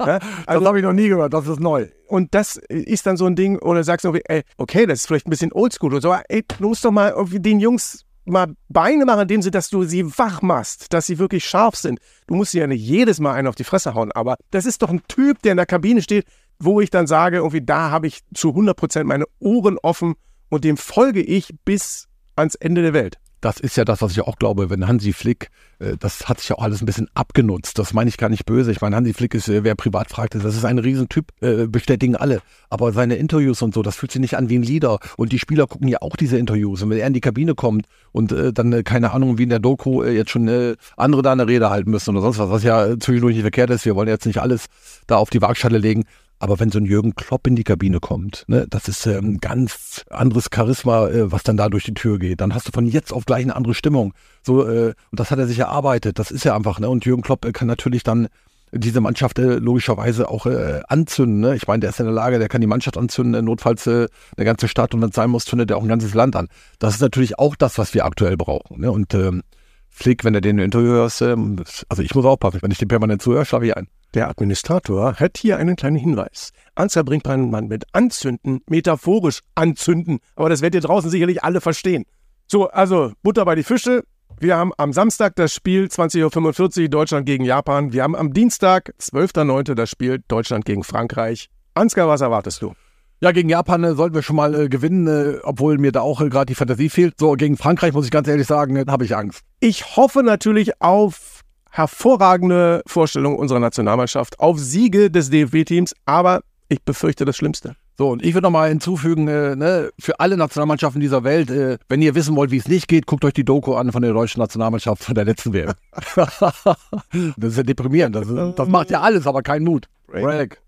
[0.00, 0.18] ja?
[0.46, 1.88] also, das habe ich noch nie gehört, das ist neu.
[2.08, 5.26] Und das ist dann so ein Ding, oder sagst du, ey, okay, das ist vielleicht
[5.26, 9.22] ein bisschen oldschool oder so, ey, du musst doch mal den Jungs mal Beine machen,
[9.22, 11.98] indem sie, dass du sie wach machst, dass sie wirklich scharf sind.
[12.26, 14.82] Du musst sie ja nicht jedes Mal einen auf die Fresse hauen, aber das ist
[14.82, 16.26] doch ein Typ, der in der Kabine steht,
[16.64, 20.14] wo ich dann sage, irgendwie da habe ich zu 100 Prozent meine Ohren offen
[20.48, 24.20] und dem folge ich bis ans Ende der Welt das ist ja das, was ich
[24.22, 27.78] auch glaube, wenn Hansi Flick, äh, das hat sich ja auch alles ein bisschen abgenutzt.
[27.78, 28.70] Das meine ich gar nicht böse.
[28.70, 32.14] Ich meine, Hansi Flick ist, äh, wer privat fragt, das ist ein Riesentyp, äh, bestätigen
[32.14, 32.40] alle.
[32.70, 35.00] Aber seine Interviews und so, das fühlt sich nicht an wie ein Leader.
[35.16, 36.82] Und die Spieler gucken ja auch diese Interviews.
[36.82, 40.04] Und wenn er in die Kabine kommt und dann, keine Ahnung, wie in der Doku
[40.04, 43.42] jetzt schon andere da eine Rede halten müssen oder sonst was, was ja zwischendurch nicht
[43.42, 44.66] verkehrt ist, wir wollen jetzt nicht alles
[45.06, 46.04] da auf die Waagschale legen,
[46.42, 49.38] aber wenn so ein Jürgen Klopp in die Kabine kommt, ne, das ist ein ähm,
[49.38, 52.40] ganz anderes Charisma, äh, was dann da durch die Tür geht.
[52.40, 54.12] Dann hast du von jetzt auf gleich eine andere Stimmung.
[54.42, 56.18] So, äh, und das hat er sich erarbeitet.
[56.18, 56.88] Das ist ja einfach, ne?
[56.88, 58.26] Und Jürgen Klopp äh, kann natürlich dann
[58.72, 61.38] diese Mannschaft äh, logischerweise auch äh, anzünden.
[61.38, 61.54] Ne?
[61.54, 64.08] Ich meine, der ist in der Lage, der kann die Mannschaft anzünden, äh, notfalls äh,
[64.36, 66.48] eine ganze Stadt und wenn es sein muss, zündet er auch ein ganzes Land an.
[66.80, 68.80] Das ist natürlich auch das, was wir aktuell brauchen.
[68.80, 68.90] Ne?
[68.90, 69.42] Und ähm,
[69.90, 73.22] Flick, wenn du den Interview hörst, ähm, also ich muss aufpassen, wenn ich den permanent
[73.22, 73.86] zuhöre, schlafe ich ein.
[74.14, 76.52] Der Administrator hat hier einen kleinen Hinweis.
[76.74, 80.18] Ansgar bringt man mit Anzünden, metaphorisch anzünden.
[80.36, 82.04] Aber das werdet ihr draußen sicherlich alle verstehen.
[82.46, 84.04] So, also Butter bei die Fische.
[84.38, 87.92] Wir haben am Samstag das Spiel 20.45 Uhr Deutschland gegen Japan.
[87.92, 89.74] Wir haben am Dienstag, 12.09.
[89.74, 91.48] das Spiel Deutschland gegen Frankreich.
[91.74, 92.74] Ansgar, was erwartest du?
[93.22, 96.20] Ja, gegen Japan äh, sollten wir schon mal äh, gewinnen, äh, obwohl mir da auch
[96.20, 97.14] äh, gerade die Fantasie fehlt.
[97.20, 99.42] So, gegen Frankreich muss ich ganz ehrlich sagen, äh, habe ich Angst.
[99.60, 101.41] Ich hoffe natürlich auf
[101.72, 107.74] hervorragende Vorstellung unserer Nationalmannschaft auf Siege des DFB-Teams, aber ich befürchte das Schlimmste.
[107.98, 112.00] So, und ich würde nochmal hinzufügen, äh, ne, für alle Nationalmannschaften dieser Welt, äh, wenn
[112.00, 114.40] ihr wissen wollt, wie es nicht geht, guckt euch die Doku an von der deutschen
[114.40, 115.72] Nationalmannschaft von der letzten WM.
[116.16, 118.16] das ist ja deprimierend.
[118.16, 119.88] Das, das macht ja alles, aber keinen Mut.
[120.06, 120.58] Break.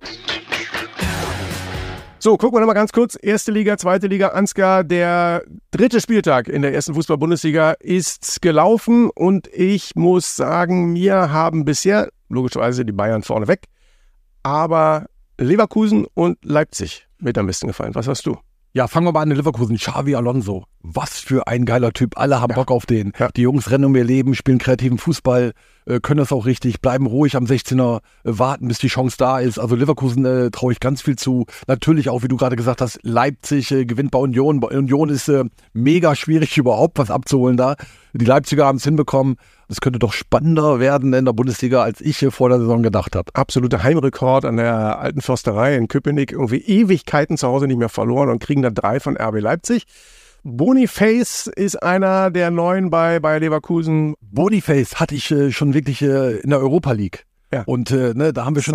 [2.24, 3.18] So, gucken wir nochmal ganz kurz.
[3.20, 4.82] Erste Liga, zweite Liga, Ansgar.
[4.82, 11.66] Der dritte Spieltag in der ersten Fußball-Bundesliga ist gelaufen und ich muss sagen, mir haben
[11.66, 13.64] bisher logischerweise die Bayern vorneweg,
[14.42, 15.04] aber
[15.37, 17.94] Leverkusen und Leipzig mit am besten gefallen.
[17.94, 18.38] Was hast du?
[18.72, 19.76] Ja, fangen wir mal an in Leverkusen.
[19.76, 20.64] Xavi Alonso.
[20.86, 22.18] Was für ein geiler Typ.
[22.18, 22.56] Alle haben ja.
[22.56, 23.14] Bock auf den.
[23.18, 23.30] Ja.
[23.34, 25.54] Die Jungs rennen um ihr Leben, spielen kreativen Fußball,
[25.86, 29.38] äh, können das auch richtig, bleiben ruhig am 16er, äh, warten, bis die Chance da
[29.38, 29.58] ist.
[29.58, 31.46] Also Leverkusen äh, traue ich ganz viel zu.
[31.66, 34.60] Natürlich auch, wie du gerade gesagt hast, Leipzig äh, gewinnt bei Union.
[34.60, 35.32] Bei Union ist
[35.72, 37.76] mega schwierig, überhaupt was abzuholen da.
[38.12, 39.36] Die Leipziger haben es hinbekommen.
[39.68, 43.16] Es könnte doch spannender werden in der Bundesliga, als ich hier vor der Saison gedacht
[43.16, 43.34] habe.
[43.34, 46.32] Absoluter Heimrekord an der alten Försterei in Köpenick.
[46.32, 49.86] Irgendwie Ewigkeiten zu Hause nicht mehr verloren und kriegen da drei von RB Leipzig.
[50.46, 54.14] Boniface ist einer der neuen bei, bei Leverkusen.
[54.20, 57.24] Boniface hatte ich äh, schon wirklich äh, in der Europa League.
[57.50, 57.62] Ja.
[57.64, 58.74] Und äh, ne, da haben wir schon.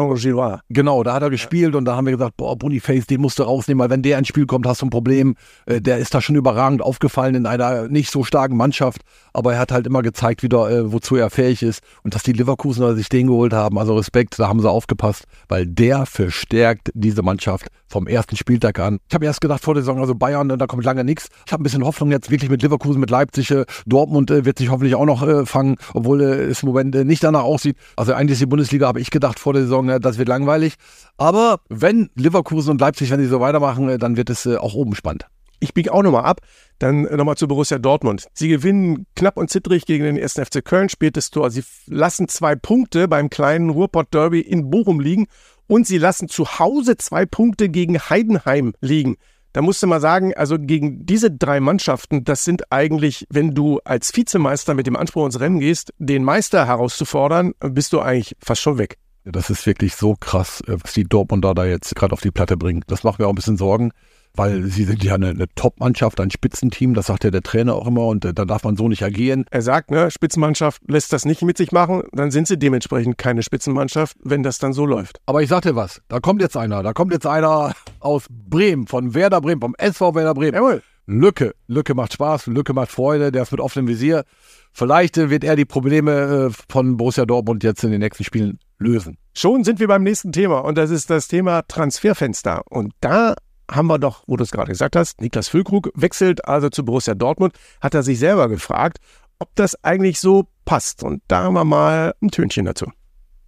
[0.70, 1.78] Genau, da hat er gespielt ja.
[1.78, 4.30] und da haben wir gesagt, boah, Boniface, den musst du rausnehmen, weil wenn der ins
[4.30, 5.36] Spiel kommt, hast du ein Problem.
[5.68, 9.02] Äh, der ist da schon überragend aufgefallen in einer nicht so starken Mannschaft,
[9.40, 11.82] aber er hat halt immer gezeigt, wieder, äh, wozu er fähig ist.
[12.04, 15.66] Und dass die Leverkusener sich den geholt haben, also Respekt, da haben sie aufgepasst, weil
[15.66, 19.00] der verstärkt diese Mannschaft vom ersten Spieltag an.
[19.08, 21.30] Ich habe erst gedacht vor der Saison, also Bayern, da kommt lange nichts.
[21.46, 23.50] Ich habe ein bisschen Hoffnung jetzt wirklich mit Leverkusen, mit Leipzig.
[23.52, 26.94] Äh, Dortmund äh, wird sich hoffentlich auch noch äh, fangen, obwohl äh, es im Moment
[26.96, 27.78] äh, nicht danach aussieht.
[27.96, 30.76] Also eigentlich ist die Bundesliga habe ich gedacht vor der Saison, äh, das wird langweilig.
[31.16, 35.28] Aber wenn Leverkusen und Leipzig, wenn sie so weitermachen, dann wird es auch oben spannend.
[35.60, 36.42] Ich biege auch nochmal ab.
[36.80, 38.28] Dann nochmal zu Borussia Dortmund.
[38.34, 40.34] Sie gewinnen knapp und zittrig gegen den 1.
[40.34, 41.52] FC Köln, spätes Tor.
[41.52, 45.28] Sie lassen zwei Punkte beim kleinen Ruhrpott-Derby in Bochum liegen
[45.68, 49.18] und sie lassen zu Hause zwei Punkte gegen Heidenheim liegen.
[49.52, 53.80] Da musst du mal sagen, also gegen diese drei Mannschaften, das sind eigentlich, wenn du
[53.84, 58.62] als Vizemeister mit dem Anspruch ins Rennen gehst, den Meister herauszufordern, bist du eigentlich fast
[58.62, 59.00] schon weg.
[59.26, 62.84] Das ist wirklich so krass, was die Dortmunder da jetzt gerade auf die Platte bringen.
[62.88, 63.92] Das macht mir auch ein bisschen Sorgen
[64.40, 67.86] weil sie sind ja eine, eine Top-Mannschaft, ein Spitzenteam, das sagt ja der Trainer auch
[67.86, 69.44] immer und äh, da darf man so nicht agieren.
[69.52, 73.44] Er sagt, ne, Spitzenmannschaft lässt das nicht mit sich machen, dann sind sie dementsprechend keine
[73.44, 75.20] Spitzenmannschaft, wenn das dann so läuft.
[75.26, 78.88] Aber ich sag dir was, da kommt jetzt einer, da kommt jetzt einer aus Bremen,
[78.88, 80.56] von Werder Bremen, vom SV Werder Bremen.
[80.56, 80.84] Jawohl.
[81.06, 84.24] Lücke, Lücke macht Spaß, Lücke macht Freude, der ist mit offenem Visier.
[84.72, 88.60] Vielleicht äh, wird er die Probleme äh, von Borussia Dortmund jetzt in den nächsten Spielen
[88.78, 89.18] lösen.
[89.36, 92.62] Schon sind wir beim nächsten Thema und das ist das Thema Transferfenster.
[92.70, 93.36] Und da
[93.70, 97.16] haben wir doch, wo du es gerade gesagt hast, Niklas Füllkrug wechselt also zu Borussia
[97.16, 99.00] Dortmund, hat er sich selber gefragt,
[99.40, 101.04] ob das eigentlich so passt.
[101.04, 102.92] Und da haben wir mal ein Tönchen dazu.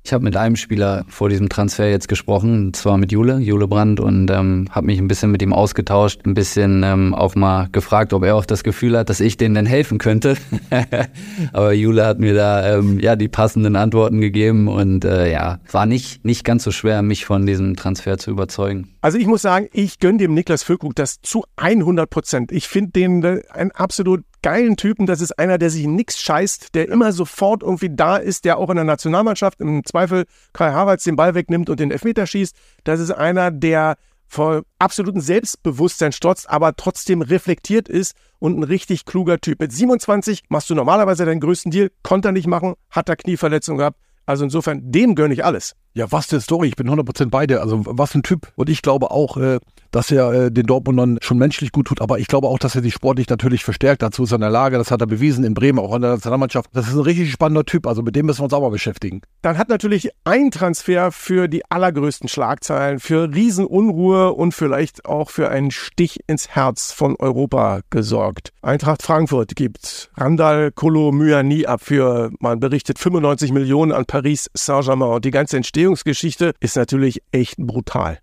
[0.03, 3.67] Ich habe mit einem Spieler vor diesem Transfer jetzt gesprochen, und zwar mit Jule, Jule
[3.67, 7.69] Brandt, und ähm, habe mich ein bisschen mit ihm ausgetauscht, ein bisschen ähm, auch mal
[7.71, 10.37] gefragt, ob er auch das Gefühl hat, dass ich denen denn helfen könnte.
[11.53, 15.85] Aber Jule hat mir da ähm, ja die passenden Antworten gegeben und äh, ja, war
[15.85, 18.89] nicht, nicht ganz so schwer, mich von diesem Transfer zu überzeugen.
[19.01, 22.51] Also ich muss sagen, ich gönne dem Niklas Füllkrug das zu 100 Prozent.
[22.51, 25.05] Ich finde den äh, ein absolut geilen Typen.
[25.05, 28.69] Das ist einer, der sich nichts scheißt, der immer sofort irgendwie da ist, der auch
[28.69, 32.55] in der Nationalmannschaft im Zweifel Kai Havertz den Ball wegnimmt und den Elfmeter schießt.
[32.83, 33.95] Das ist einer, der
[34.27, 39.59] vor absolutem Selbstbewusstsein strotzt, aber trotzdem reflektiert ist und ein richtig kluger Typ.
[39.59, 43.77] Mit 27 machst du normalerweise deinen größten Deal, konnte er nicht machen, hat er Knieverletzung
[43.77, 43.99] gehabt.
[44.25, 45.75] Also insofern, dem gönne ich alles.
[45.93, 47.59] Ja, was für Story, ich bin 100% bei dir.
[47.59, 48.53] Also was ein Typ.
[48.55, 49.59] Und ich glaube auch, äh,
[49.91, 52.81] dass er äh, den Dortmundern schon menschlich gut tut, aber ich glaube auch, dass er
[52.81, 54.01] sich sportlich natürlich verstärkt.
[54.01, 56.11] Dazu ist er in der Lage, das hat er bewiesen in Bremen, auch in der
[56.11, 56.69] Nationalmannschaft.
[56.73, 59.21] Das ist ein richtig spannender Typ, also mit dem müssen wir uns auch mal beschäftigen.
[59.41, 65.49] Dann hat natürlich ein Transfer für die allergrößten Schlagzeilen, für Riesenunruhe und vielleicht auch für
[65.49, 68.51] einen Stich ins Herz von Europa gesorgt.
[68.61, 75.15] Eintracht Frankfurt gibt Randall Kolo Myani ab für, man berichtet, 95 Millionen an Paris Saint-Germain.
[75.15, 78.19] Und die ganze Entstehung Entstehungsgeschichte ist natürlich echt brutal.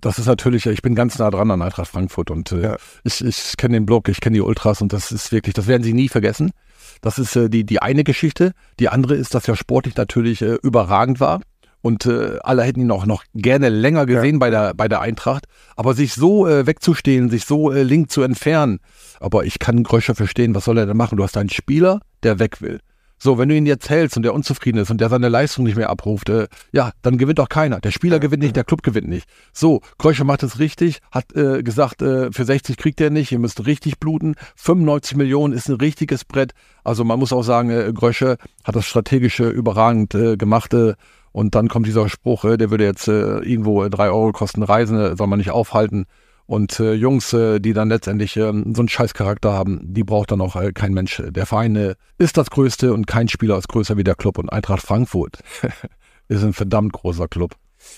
[0.00, 2.76] Das ist natürlich, ich bin ganz nah dran an Eintracht Frankfurt und äh, ja.
[3.02, 5.82] ich, ich kenne den Blog, ich kenne die Ultras und das ist wirklich, das werden
[5.82, 6.50] sie nie vergessen.
[7.00, 8.52] Das ist äh, die, die eine Geschichte.
[8.78, 11.40] Die andere ist, dass er sportlich natürlich äh, überragend war.
[11.82, 14.38] Und äh, alle hätten ihn auch noch gerne länger gesehen ja.
[14.38, 15.46] bei, der, bei der Eintracht.
[15.76, 18.80] Aber sich so äh, wegzustehen, sich so äh, link zu entfernen.
[19.20, 21.16] Aber ich kann Gröscher verstehen, was soll er denn machen?
[21.16, 22.80] Du hast einen Spieler, der weg will.
[23.18, 25.76] So, wenn du ihn jetzt hältst und der unzufrieden ist und der seine Leistung nicht
[25.76, 27.80] mehr abruft, äh, ja, dann gewinnt auch keiner.
[27.80, 29.28] Der Spieler gewinnt nicht, der Club gewinnt nicht.
[29.52, 33.38] So, Krösche macht es richtig, hat äh, gesagt, äh, für 60 kriegt er nicht, ihr
[33.38, 34.34] müsst richtig bluten.
[34.56, 36.52] 95 Millionen ist ein richtiges Brett.
[36.84, 40.74] Also man muss auch sagen, äh, Grösche hat das strategische überragend äh, gemacht.
[40.74, 40.94] Äh,
[41.32, 44.62] und dann kommt dieser Spruch, äh, der würde jetzt äh, irgendwo äh, drei Euro kosten,
[44.62, 46.06] Reisen, äh, soll man nicht aufhalten.
[46.46, 50.40] Und äh, Jungs, äh, die dann letztendlich äh, so einen Scheißcharakter haben, die braucht dann
[50.40, 51.22] auch äh, kein Mensch.
[51.28, 54.38] Der Verein äh, ist das Größte und kein Spieler ist größer wie der Club.
[54.38, 55.38] Und Eintracht Frankfurt
[56.28, 57.56] ist ein verdammt großer Club.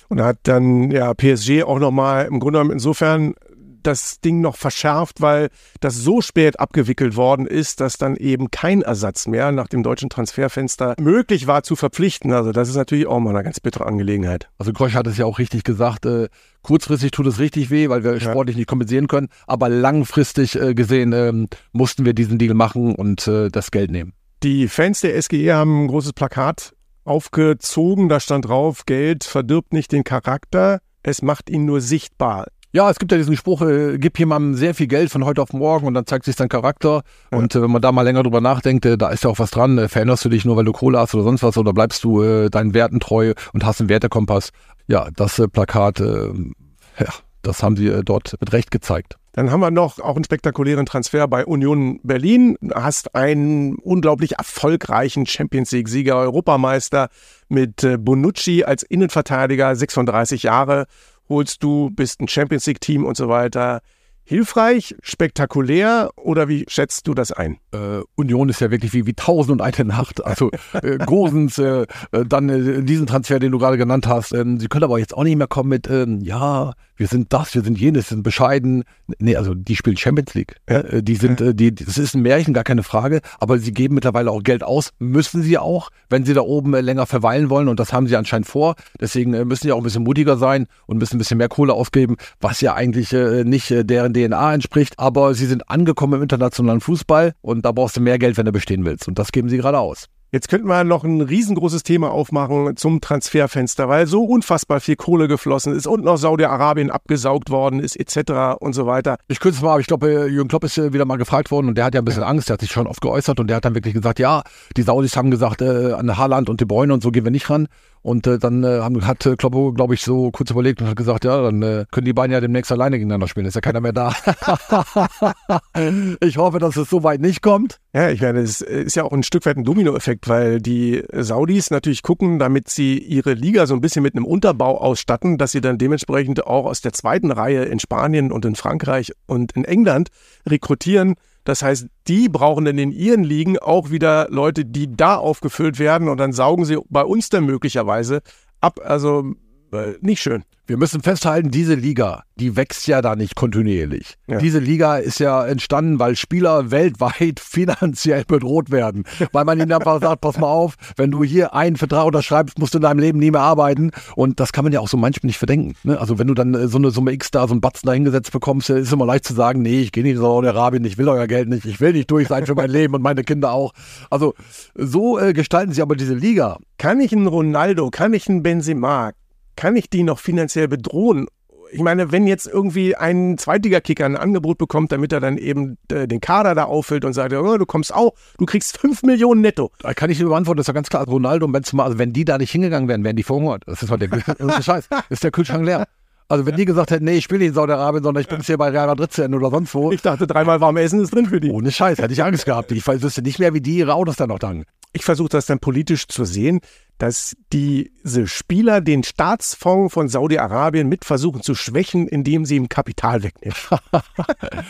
[0.09, 3.35] Und hat dann ja PSG auch nochmal im Grunde genommen insofern
[3.83, 5.49] das Ding noch verschärft, weil
[5.81, 10.11] das so spät abgewickelt worden ist, dass dann eben kein Ersatz mehr nach dem deutschen
[10.11, 12.33] Transferfenster möglich war zu verpflichten.
[12.33, 14.49] Also das ist natürlich auch mal eine ganz bittere Angelegenheit.
[14.59, 16.29] Also Grosch hat es ja auch richtig gesagt, äh,
[16.63, 18.21] kurzfristig tut es richtig weh, weil wir ja.
[18.21, 21.33] sportlich nicht kompensieren können, aber langfristig äh, gesehen äh,
[21.73, 24.13] mussten wir diesen Deal machen und äh, das Geld nehmen.
[24.43, 29.91] Die Fans der SGE haben ein großes Plakat aufgezogen, da stand drauf, Geld verdirbt nicht
[29.91, 32.47] den Charakter, es macht ihn nur sichtbar.
[32.71, 35.55] Ja, es gibt ja diesen Spruch, äh, gib jemandem sehr viel Geld von heute auf
[35.55, 37.03] morgen und dann zeigt sich sein Charakter.
[37.33, 37.39] Ja.
[37.39, 39.51] Und äh, wenn man da mal länger drüber nachdenkt, äh, da ist ja auch was
[39.51, 39.79] dran.
[39.79, 42.23] Äh, veränderst du dich nur, weil du Kohle hast oder sonst was oder bleibst du
[42.23, 44.51] äh, deinen Werten treu und hast einen Wertekompass?
[44.87, 46.29] Ja, das äh, Plakat, äh,
[46.99, 47.09] ja,
[47.41, 49.17] das haben sie äh, dort mit Recht gezeigt.
[49.33, 52.59] Dann haben wir noch auch einen spektakulären Transfer bei Union Berlin.
[52.75, 57.09] Hast einen unglaublich erfolgreichen Champions League-Sieger, Europameister
[57.49, 60.87] mit äh, Bonucci als Innenverteidiger, 36 Jahre
[61.29, 63.83] holst du, bist ein Champions League-Team und so weiter.
[64.29, 67.57] Hilfreich, spektakulär oder wie schätzt du das ein?
[67.73, 70.23] Äh, Union ist ja wirklich wie, wie tausend und eine Nacht.
[70.23, 74.35] Also äh, Gosens, äh, äh, dann äh, diesen Transfer, den du gerade genannt hast.
[74.35, 77.55] Ähm, sie können aber jetzt auch nicht mehr kommen mit, ähm, ja, wir sind das,
[77.55, 78.85] wir sind jenes, wir sind bescheiden.
[79.19, 80.57] Nee, also die spielen Champions League.
[80.69, 80.81] Ja.
[80.81, 83.95] Äh, die sind, äh, die, das ist ein Märchen, gar keine Frage, aber sie geben
[83.95, 87.81] mittlerweile auch Geld aus, müssen sie auch, wenn sie da oben länger verweilen wollen und
[87.81, 88.75] das haben sie anscheinend vor.
[89.01, 92.17] Deswegen müssen sie auch ein bisschen mutiger sein und müssen ein bisschen mehr Kohle ausgeben,
[92.41, 94.99] was ja eigentlich nicht deren DNA entspricht.
[94.99, 98.53] Aber sie sind angekommen im internationalen Fußball und da brauchst du mehr Geld, wenn du
[98.53, 99.09] bestehen willst.
[99.09, 100.09] Und das geben sie gerade aus.
[100.31, 105.27] Jetzt könnten wir noch ein riesengroßes Thema aufmachen zum Transferfenster, weil so unfassbar viel Kohle
[105.27, 108.61] geflossen ist und noch Saudi-Arabien abgesaugt worden ist, etc.
[108.61, 109.17] und so weiter.
[109.29, 111.51] Ich kürze es mal, aber ich glaube, äh, Jürgen Klopp ist äh, wieder mal gefragt
[111.51, 113.47] worden und der hat ja ein bisschen Angst, der hat sich schon oft geäußert und
[113.47, 114.43] der hat dann wirklich gesagt, ja,
[114.77, 117.49] die Saudis haben gesagt, äh, an Haaland und De Bruyne und so gehen wir nicht
[117.49, 117.67] ran.
[118.03, 121.25] Und äh, dann äh, hat äh, Klopp, glaube ich, so kurz überlegt und hat gesagt,
[121.25, 123.47] ja, dann äh, können die beiden ja demnächst alleine gegeneinander spielen.
[123.47, 124.15] Ist ja keiner mehr da.
[126.21, 127.79] ich hoffe, dass es so weit nicht kommt.
[127.93, 131.71] Ja, ich meine, es ist ja auch ein Stück weit ein Dominoeffekt, weil die Saudis
[131.71, 135.61] natürlich gucken, damit sie ihre Liga so ein bisschen mit einem Unterbau ausstatten, dass sie
[135.61, 140.09] dann dementsprechend auch aus der zweiten Reihe in Spanien und in Frankreich und in England
[140.49, 141.15] rekrutieren.
[141.49, 146.11] Das heißt, die brauchen dann in ihren Ligen auch wieder Leute, die da aufgefüllt werden
[146.11, 148.21] und dann saugen sie bei uns dann möglicherweise
[148.61, 148.81] ab.
[148.85, 149.33] Also
[149.73, 150.45] äh, nicht schön.
[150.69, 154.17] Wir müssen festhalten, diese Liga, die wächst ja da nicht kontinuierlich.
[154.27, 154.37] Ja.
[154.37, 159.05] Diese Liga ist ja entstanden, weil Spieler weltweit finanziell bedroht werden.
[159.33, 162.75] Weil man ihnen einfach sagt, pass mal auf, wenn du hier einen Vertrag unterschreibst, musst
[162.75, 163.93] du in deinem Leben nie mehr arbeiten.
[164.15, 165.75] Und das kann man ja auch so manchmal nicht verdenken.
[165.85, 165.99] Ne?
[165.99, 168.31] Also wenn du dann äh, so eine Summe X da, so einen Batzen da hingesetzt
[168.33, 171.09] bekommst, äh, ist immer leicht zu sagen, nee, ich gehe nicht in Saudi-Arabien, ich will
[171.09, 173.73] euer Geld nicht, ich will nicht durch sein für mein Leben und meine Kinder auch.
[174.11, 174.35] Also
[174.75, 176.59] so äh, gestalten sie aber diese Liga.
[176.77, 179.13] Kann ich einen Ronaldo, kann ich einen Benzema,
[179.59, 181.27] kann ich die noch finanziell bedrohen?
[181.73, 186.07] Ich meine, wenn jetzt irgendwie ein Zweitligakicker ein Angebot bekommt, damit er dann eben äh,
[186.07, 189.73] den Kader da auffüllt und sagt, oh, du kommst auch, du kriegst 5 Millionen netto.
[189.81, 191.05] Da kann ich dir beantworten, das ist ja ganz klar.
[191.07, 193.65] Ronaldo und Benzema, also wenn die da nicht hingegangen wären, wären die verhungert.
[193.67, 194.89] Das ist, halt der, das ist der Scheiß.
[195.11, 195.89] Ist der Kühlschrank leer.
[196.29, 198.47] Also wenn die gesagt hätten, nee, ich spiele nicht in Saudi-Arabien, sondern ich bin jetzt
[198.47, 199.91] hier bei Real Madrid zu Ende oder sonst wo.
[199.91, 201.51] Ich dachte, dreimal warm Essen ist drin für die.
[201.51, 202.71] Ohne Scheiß, hätte ich Angst gehabt.
[202.71, 204.65] Ich wüsste nicht mehr, wie die ihre Autos dann noch tanken.
[204.93, 206.61] Ich versuche das dann politisch zu sehen,
[206.99, 213.23] dass diese Spieler den Staatsfonds von Saudi-Arabien mit versuchen zu schwächen, indem sie ihm Kapital
[213.23, 213.57] wegnehmen.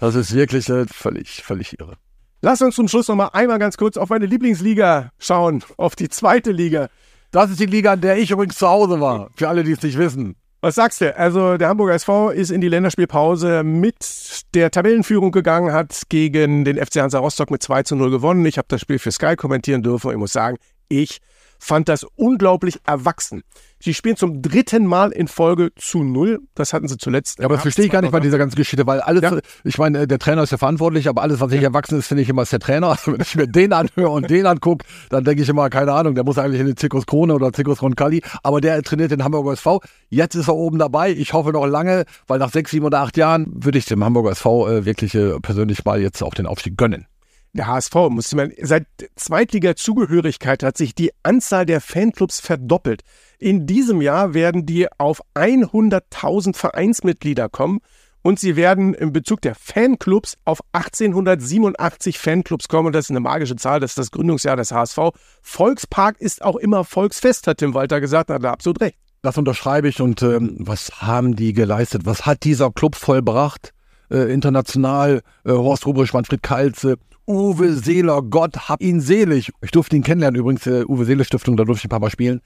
[0.00, 1.98] Das ist wirklich äh, völlig, völlig irre.
[2.40, 6.08] Lass uns zum Schluss noch mal einmal ganz kurz auf meine Lieblingsliga schauen, auf die
[6.08, 6.88] zweite Liga.
[7.32, 9.30] Das ist die Liga, in der ich übrigens zu Hause war.
[9.36, 10.36] Für alle, die es nicht wissen.
[10.62, 11.16] Was sagst du?
[11.16, 16.76] Also der Hamburger SV ist in die Länderspielpause mit der Tabellenführung gegangen, hat gegen den
[16.76, 18.44] FC Hansa Rostock mit 2 zu 0 gewonnen.
[18.46, 20.56] Ich habe das Spiel für Sky kommentieren dürfen und ich muss sagen,
[20.88, 21.20] ich
[21.60, 23.42] fand das unglaublich erwachsen.
[23.82, 26.40] Sie spielen zum dritten Mal in Folge zu null.
[26.54, 27.38] Das hatten sie zuletzt.
[27.38, 29.38] Ja, aber das verstehe ich gar nicht bei dieser ganzen Geschichte, weil alles, Ja.
[29.64, 32.28] ich meine, der Trainer ist ja verantwortlich, aber alles, was nicht erwachsen ist, finde ich
[32.28, 32.88] immer, ist der Trainer.
[33.00, 36.14] Also wenn ich mir den anhöre und den angucke, dann denke ich immer, keine Ahnung,
[36.14, 39.52] der muss eigentlich in den Zirkus Krone oder Zirkus Roncalli, aber der trainiert den Hamburger
[39.52, 39.80] SV.
[40.10, 41.12] Jetzt ist er oben dabei.
[41.12, 44.32] Ich hoffe noch lange, weil nach sechs, sieben oder acht Jahren würde ich dem Hamburger
[44.32, 47.06] SV äh, wirklich äh, persönlich mal jetzt auch den Aufstieg gönnen.
[47.52, 48.86] Der HSV, muss man, seit
[49.16, 53.02] Zweitliga-Zugehörigkeit hat sich die Anzahl der Fanclubs verdoppelt.
[53.38, 57.80] In diesem Jahr werden die auf 100.000 Vereinsmitglieder kommen
[58.22, 62.88] und sie werden in Bezug der Fanclubs auf 1887 Fanclubs kommen.
[62.88, 64.98] Und das ist eine magische Zahl, das ist das Gründungsjahr des HSV.
[65.42, 68.96] Volkspark ist auch immer Volksfest, hat Tim Walter gesagt, da hat er absolut recht.
[69.22, 72.02] Das unterschreibe ich und ähm, was haben die geleistet?
[72.06, 73.72] Was hat dieser Club vollbracht?
[74.10, 76.96] Äh, international, äh, Horst Rubrisch, Manfred Kalze,
[77.26, 79.52] Uwe Seeler, Gott hab ihn selig.
[79.62, 82.10] Ich durfte ihn kennenlernen, übrigens, äh, Uwe Seeler Stiftung, da durfte ich ein paar Mal
[82.10, 82.40] spielen.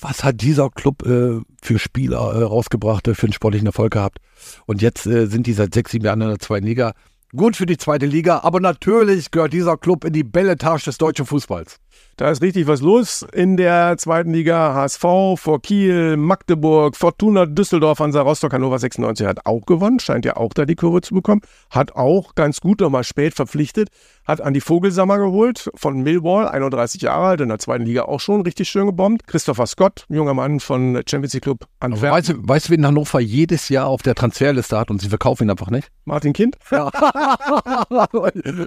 [0.00, 4.18] Was hat dieser Club äh, für Spieler äh, rausgebracht, äh, für einen sportlichen Erfolg gehabt?
[4.66, 6.94] Und jetzt sind die seit sechs, sieben Jahren in der zweiten Liga.
[7.34, 11.24] Gut für die zweite Liga, aber natürlich gehört dieser Club in die Belletage des deutschen
[11.24, 11.76] Fußballs.
[12.16, 14.74] Da ist richtig was los in der zweiten Liga.
[14.74, 15.02] HSV
[15.36, 20.52] vor Kiel, Magdeburg, Fortuna Düsseldorf, Hansa Rostock, Hannover 96 hat auch gewonnen, scheint ja auch
[20.52, 21.40] da die Kurve zu bekommen.
[21.70, 23.88] Hat auch ganz gut nochmal spät verpflichtet,
[24.24, 28.42] hat Andi Vogelsammer geholt von Millwall, 31 Jahre alt, in der zweiten Liga auch schon
[28.42, 29.26] richtig schön gebombt.
[29.26, 32.16] Christopher Scott, junger Mann von Champions League Club Antwerpen.
[32.16, 35.44] weißt, du, weißt du, wen Hannover jedes Jahr auf der Transferliste hat und sie verkaufen
[35.44, 35.88] ihn einfach nicht?
[36.04, 36.56] Martin Kind.
[36.70, 36.88] Ja.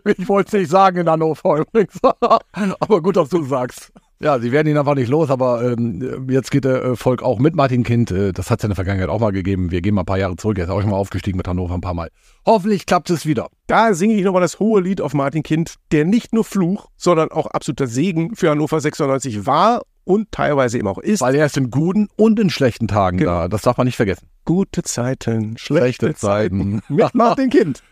[0.06, 2.00] ich wollte es nicht sagen in Hannover übrigens.
[2.80, 3.92] aber gut, dass du sagst.
[4.22, 7.38] Ja, sie werden ihn einfach nicht los, aber ähm, jetzt geht der äh, Volk auch
[7.38, 8.12] mit Martin Kind.
[8.12, 9.72] Äh, das hat es in der Vergangenheit auch mal gegeben.
[9.72, 10.58] Wir gehen mal ein paar Jahre zurück.
[10.58, 12.10] Er ist auch schon mal aufgestiegen mit Hannover ein paar Mal.
[12.46, 13.50] Hoffentlich klappt es wieder.
[13.68, 17.30] Da singe ich nochmal das hohe Lied auf Martin Kind, der nicht nur Fluch, sondern
[17.32, 21.20] auch absoluter Segen für Hannover 96 war und teilweise eben auch ist.
[21.20, 23.32] Weil er ist in guten und in schlechten Tagen Genau.
[23.32, 23.48] da.
[23.50, 24.28] Das darf man nicht vergessen.
[24.46, 26.82] Gute Zeiten, schlechte, Schlechte Zeiten.
[26.88, 27.84] Mit Martin Kind.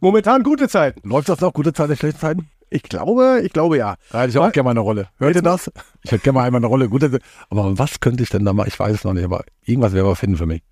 [0.00, 1.08] Momentan gute Zeiten.
[1.08, 1.52] Läuft das noch?
[1.52, 2.48] Gute Zeiten, schlechte Zeiten?
[2.70, 3.96] Ich glaube, ich glaube ja.
[4.10, 5.08] Da hätte ich auch gerne mal eine Rolle.
[5.18, 5.70] Hört ihr das?
[6.02, 6.88] Ich hätte gerne mal einmal eine Rolle.
[6.88, 8.68] Gute, aber was könnte ich denn da machen?
[8.68, 10.62] Ich weiß es noch nicht, aber irgendwas wäre wir finden für mich.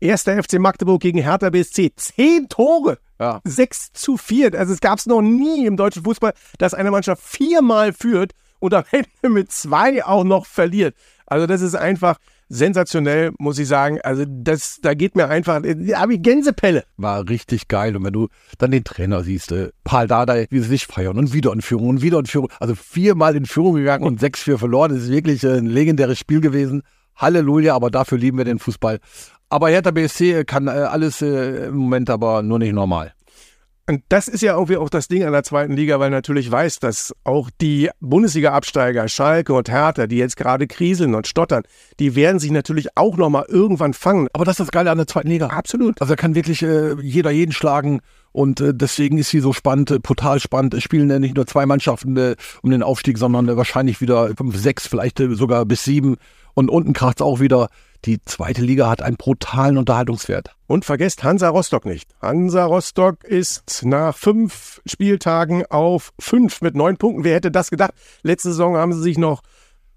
[0.00, 1.92] Erster FC Magdeburg gegen Hertha BSC.
[1.96, 2.98] Zehn Tore.
[3.18, 3.40] Ja.
[3.44, 4.54] 6 zu 4.
[4.58, 8.74] Also es gab es noch nie im deutschen Fußball, dass eine Mannschaft viermal führt und
[8.74, 10.94] am Ende mit zwei auch noch verliert.
[11.26, 12.18] Also das ist einfach
[12.54, 14.00] sensationell, muss ich sagen.
[14.02, 16.84] Also das, da geht mir einfach, da habe ich Gänsepelle.
[16.96, 17.96] War richtig geil.
[17.96, 18.28] Und wenn du
[18.58, 21.88] dann den Trainer siehst, äh, Paul Dardai, wie sie sich feiern und wieder in Führung
[21.88, 22.48] und wieder in Führung.
[22.60, 24.92] Also viermal in Führung gegangen und 6-4 verloren.
[24.92, 26.82] Das ist wirklich ein legendäres Spiel gewesen.
[27.16, 28.98] Halleluja, aber dafür lieben wir den Fußball.
[29.48, 33.12] Aber Hertha BSC kann äh, alles äh, im Moment aber nur nicht normal.
[33.86, 36.78] Und das ist ja irgendwie auch das Ding an der zweiten Liga, weil natürlich weiß,
[36.78, 41.64] dass auch die Bundesliga-Absteiger Schalke und Hertha, die jetzt gerade kriseln und stottern,
[42.00, 44.28] die werden sich natürlich auch nochmal irgendwann fangen.
[44.32, 45.48] Aber das ist das Geile an der zweiten Liga.
[45.48, 46.00] Absolut.
[46.00, 48.00] Also da kann wirklich äh, jeder jeden schlagen
[48.34, 50.74] und äh, deswegen ist sie so spannend, äh, brutal spannend.
[50.74, 54.30] Es spielen äh, nicht nur zwei Mannschaften äh, um den Aufstieg, sondern äh, wahrscheinlich wieder
[54.36, 56.16] fünf, sechs, vielleicht äh, sogar bis sieben.
[56.52, 57.68] Und unten kracht's auch wieder.
[58.04, 60.50] Die zweite Liga hat einen brutalen Unterhaltungswert.
[60.66, 62.10] Und vergesst Hansa Rostock nicht.
[62.20, 67.22] Hansa Rostock ist nach fünf Spieltagen auf fünf mit neun Punkten.
[67.22, 67.92] Wer hätte das gedacht?
[68.24, 69.42] Letzte Saison haben sie sich noch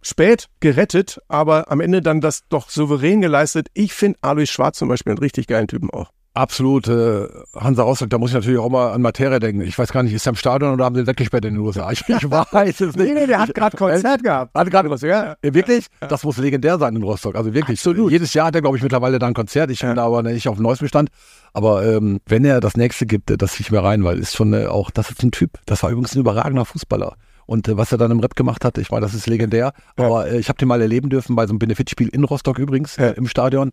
[0.04, 3.70] spät gerettet, aber am Ende dann das doch souverän geleistet.
[3.74, 6.12] Ich finde Alois Schwarz zum Beispiel einen richtig geilen Typen auch.
[6.38, 6.88] Absolut.
[6.88, 9.62] Äh, Hansa Rostock, da muss ich natürlich auch mal an Materia denken.
[9.62, 11.64] Ich weiß gar nicht, ist er im Stadion oder haben sie ihn weggesperrt in den
[11.64, 11.92] USA?
[11.92, 13.14] Ich, ich weiß es nicht.
[13.14, 14.54] Nee, nee, der hat gerade Konzert gehabt.
[14.56, 15.36] Hat gerade was, ja.
[15.42, 15.88] Äh, Wirklich?
[16.08, 17.36] Das muss legendär sein in Rostock.
[17.36, 17.80] Also wirklich.
[17.80, 18.12] Absolut.
[18.12, 19.72] Jedes Jahr hat er, glaube ich, mittlerweile da ein Konzert.
[19.72, 21.10] Ich bin da aber nicht auf dem neuesten Stand.
[21.54, 24.36] Aber ähm, wenn er das nächste gibt, äh, das ziehe ich mir rein, weil ist
[24.36, 25.52] schon äh, auch, das ist ein Typ.
[25.66, 27.16] Das war übrigens ein überragender Fußballer.
[27.48, 29.72] Und äh, was er dann im Rap gemacht hat, ich meine, das ist legendär.
[29.96, 32.98] Aber äh, ich habe den mal erleben dürfen bei so einem Benefitspiel in Rostock übrigens,
[32.98, 33.06] Ja.
[33.08, 33.72] äh, im Stadion.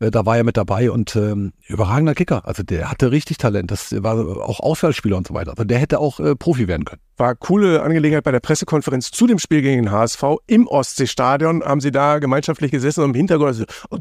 [0.00, 2.46] Äh, Da war er mit dabei und ähm, überragender Kicker.
[2.46, 3.70] Also der hatte richtig Talent.
[3.70, 5.50] Das war auch Auswahlspieler und so weiter.
[5.52, 7.00] Also der hätte auch äh, Profi werden können.
[7.16, 11.62] War coole Angelegenheit bei der Pressekonferenz zu dem Spiel gegen den HSV im Ostseestadion.
[11.62, 13.98] Haben sie da gemeinschaftlich gesessen und im Hintergrund, so, oh,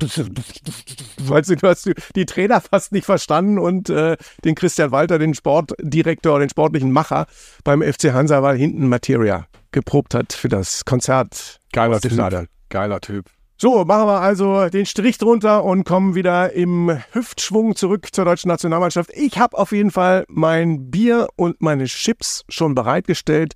[1.20, 5.34] weißt du, du hast die- Trainer fast nicht verstanden und äh, den Christian Walter, den
[5.36, 7.28] Sportdirektor, den sportlichen Macher
[7.64, 11.60] beim FC Hansa, weil hinten Materia geprobt hat für das Konzert.
[11.72, 12.48] Geiler Ostseestadion.
[12.70, 13.26] Geiler Typ.
[13.64, 18.50] So, machen wir also den Strich drunter und kommen wieder im Hüftschwung zurück zur deutschen
[18.50, 19.10] Nationalmannschaft.
[19.14, 23.54] Ich habe auf jeden Fall mein Bier und meine Chips schon bereitgestellt.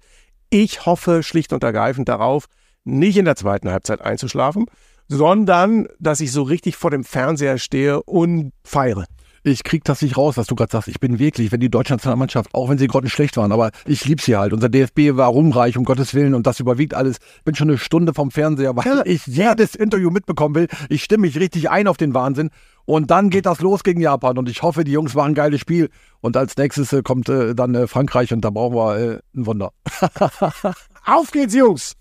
[0.50, 2.46] Ich hoffe schlicht und ergreifend darauf,
[2.86, 4.68] nicht in der zweiten Halbzeit einzuschlafen,
[5.10, 9.08] sondern dass ich so richtig vor dem Fernseher stehe und feiere.
[9.48, 10.90] Ich krieg das nicht raus, was du gerade sagst.
[10.90, 14.20] Ich bin wirklich, wenn die deutsche Nationalmannschaft, auch wenn sie grottenschlecht waren, aber ich lieb
[14.20, 14.52] sie halt.
[14.52, 17.18] Unser DFB war rumreich, um Gottes Willen, und das überwiegt alles.
[17.38, 20.68] Ich bin schon eine Stunde vom Fernseher, weil ich jedes Interview mitbekommen will.
[20.90, 22.50] Ich stimme mich richtig ein auf den Wahnsinn.
[22.86, 24.38] Und dann geht das los gegen Japan.
[24.38, 25.90] Und ich hoffe, die Jungs machen ein geiles Spiel.
[26.20, 29.46] Und als nächstes äh, kommt äh, dann äh, Frankreich und da brauchen wir äh, ein
[29.46, 29.72] Wunder.
[31.06, 31.94] Auf geht's, Jungs!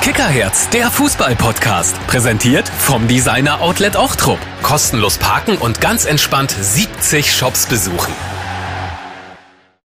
[0.00, 1.96] Kickerherz, der Fußball-Podcast.
[2.06, 4.38] Präsentiert vom Designer Outlet Ochtrup.
[4.62, 8.14] Kostenlos parken und ganz entspannt 70 Shops besuchen.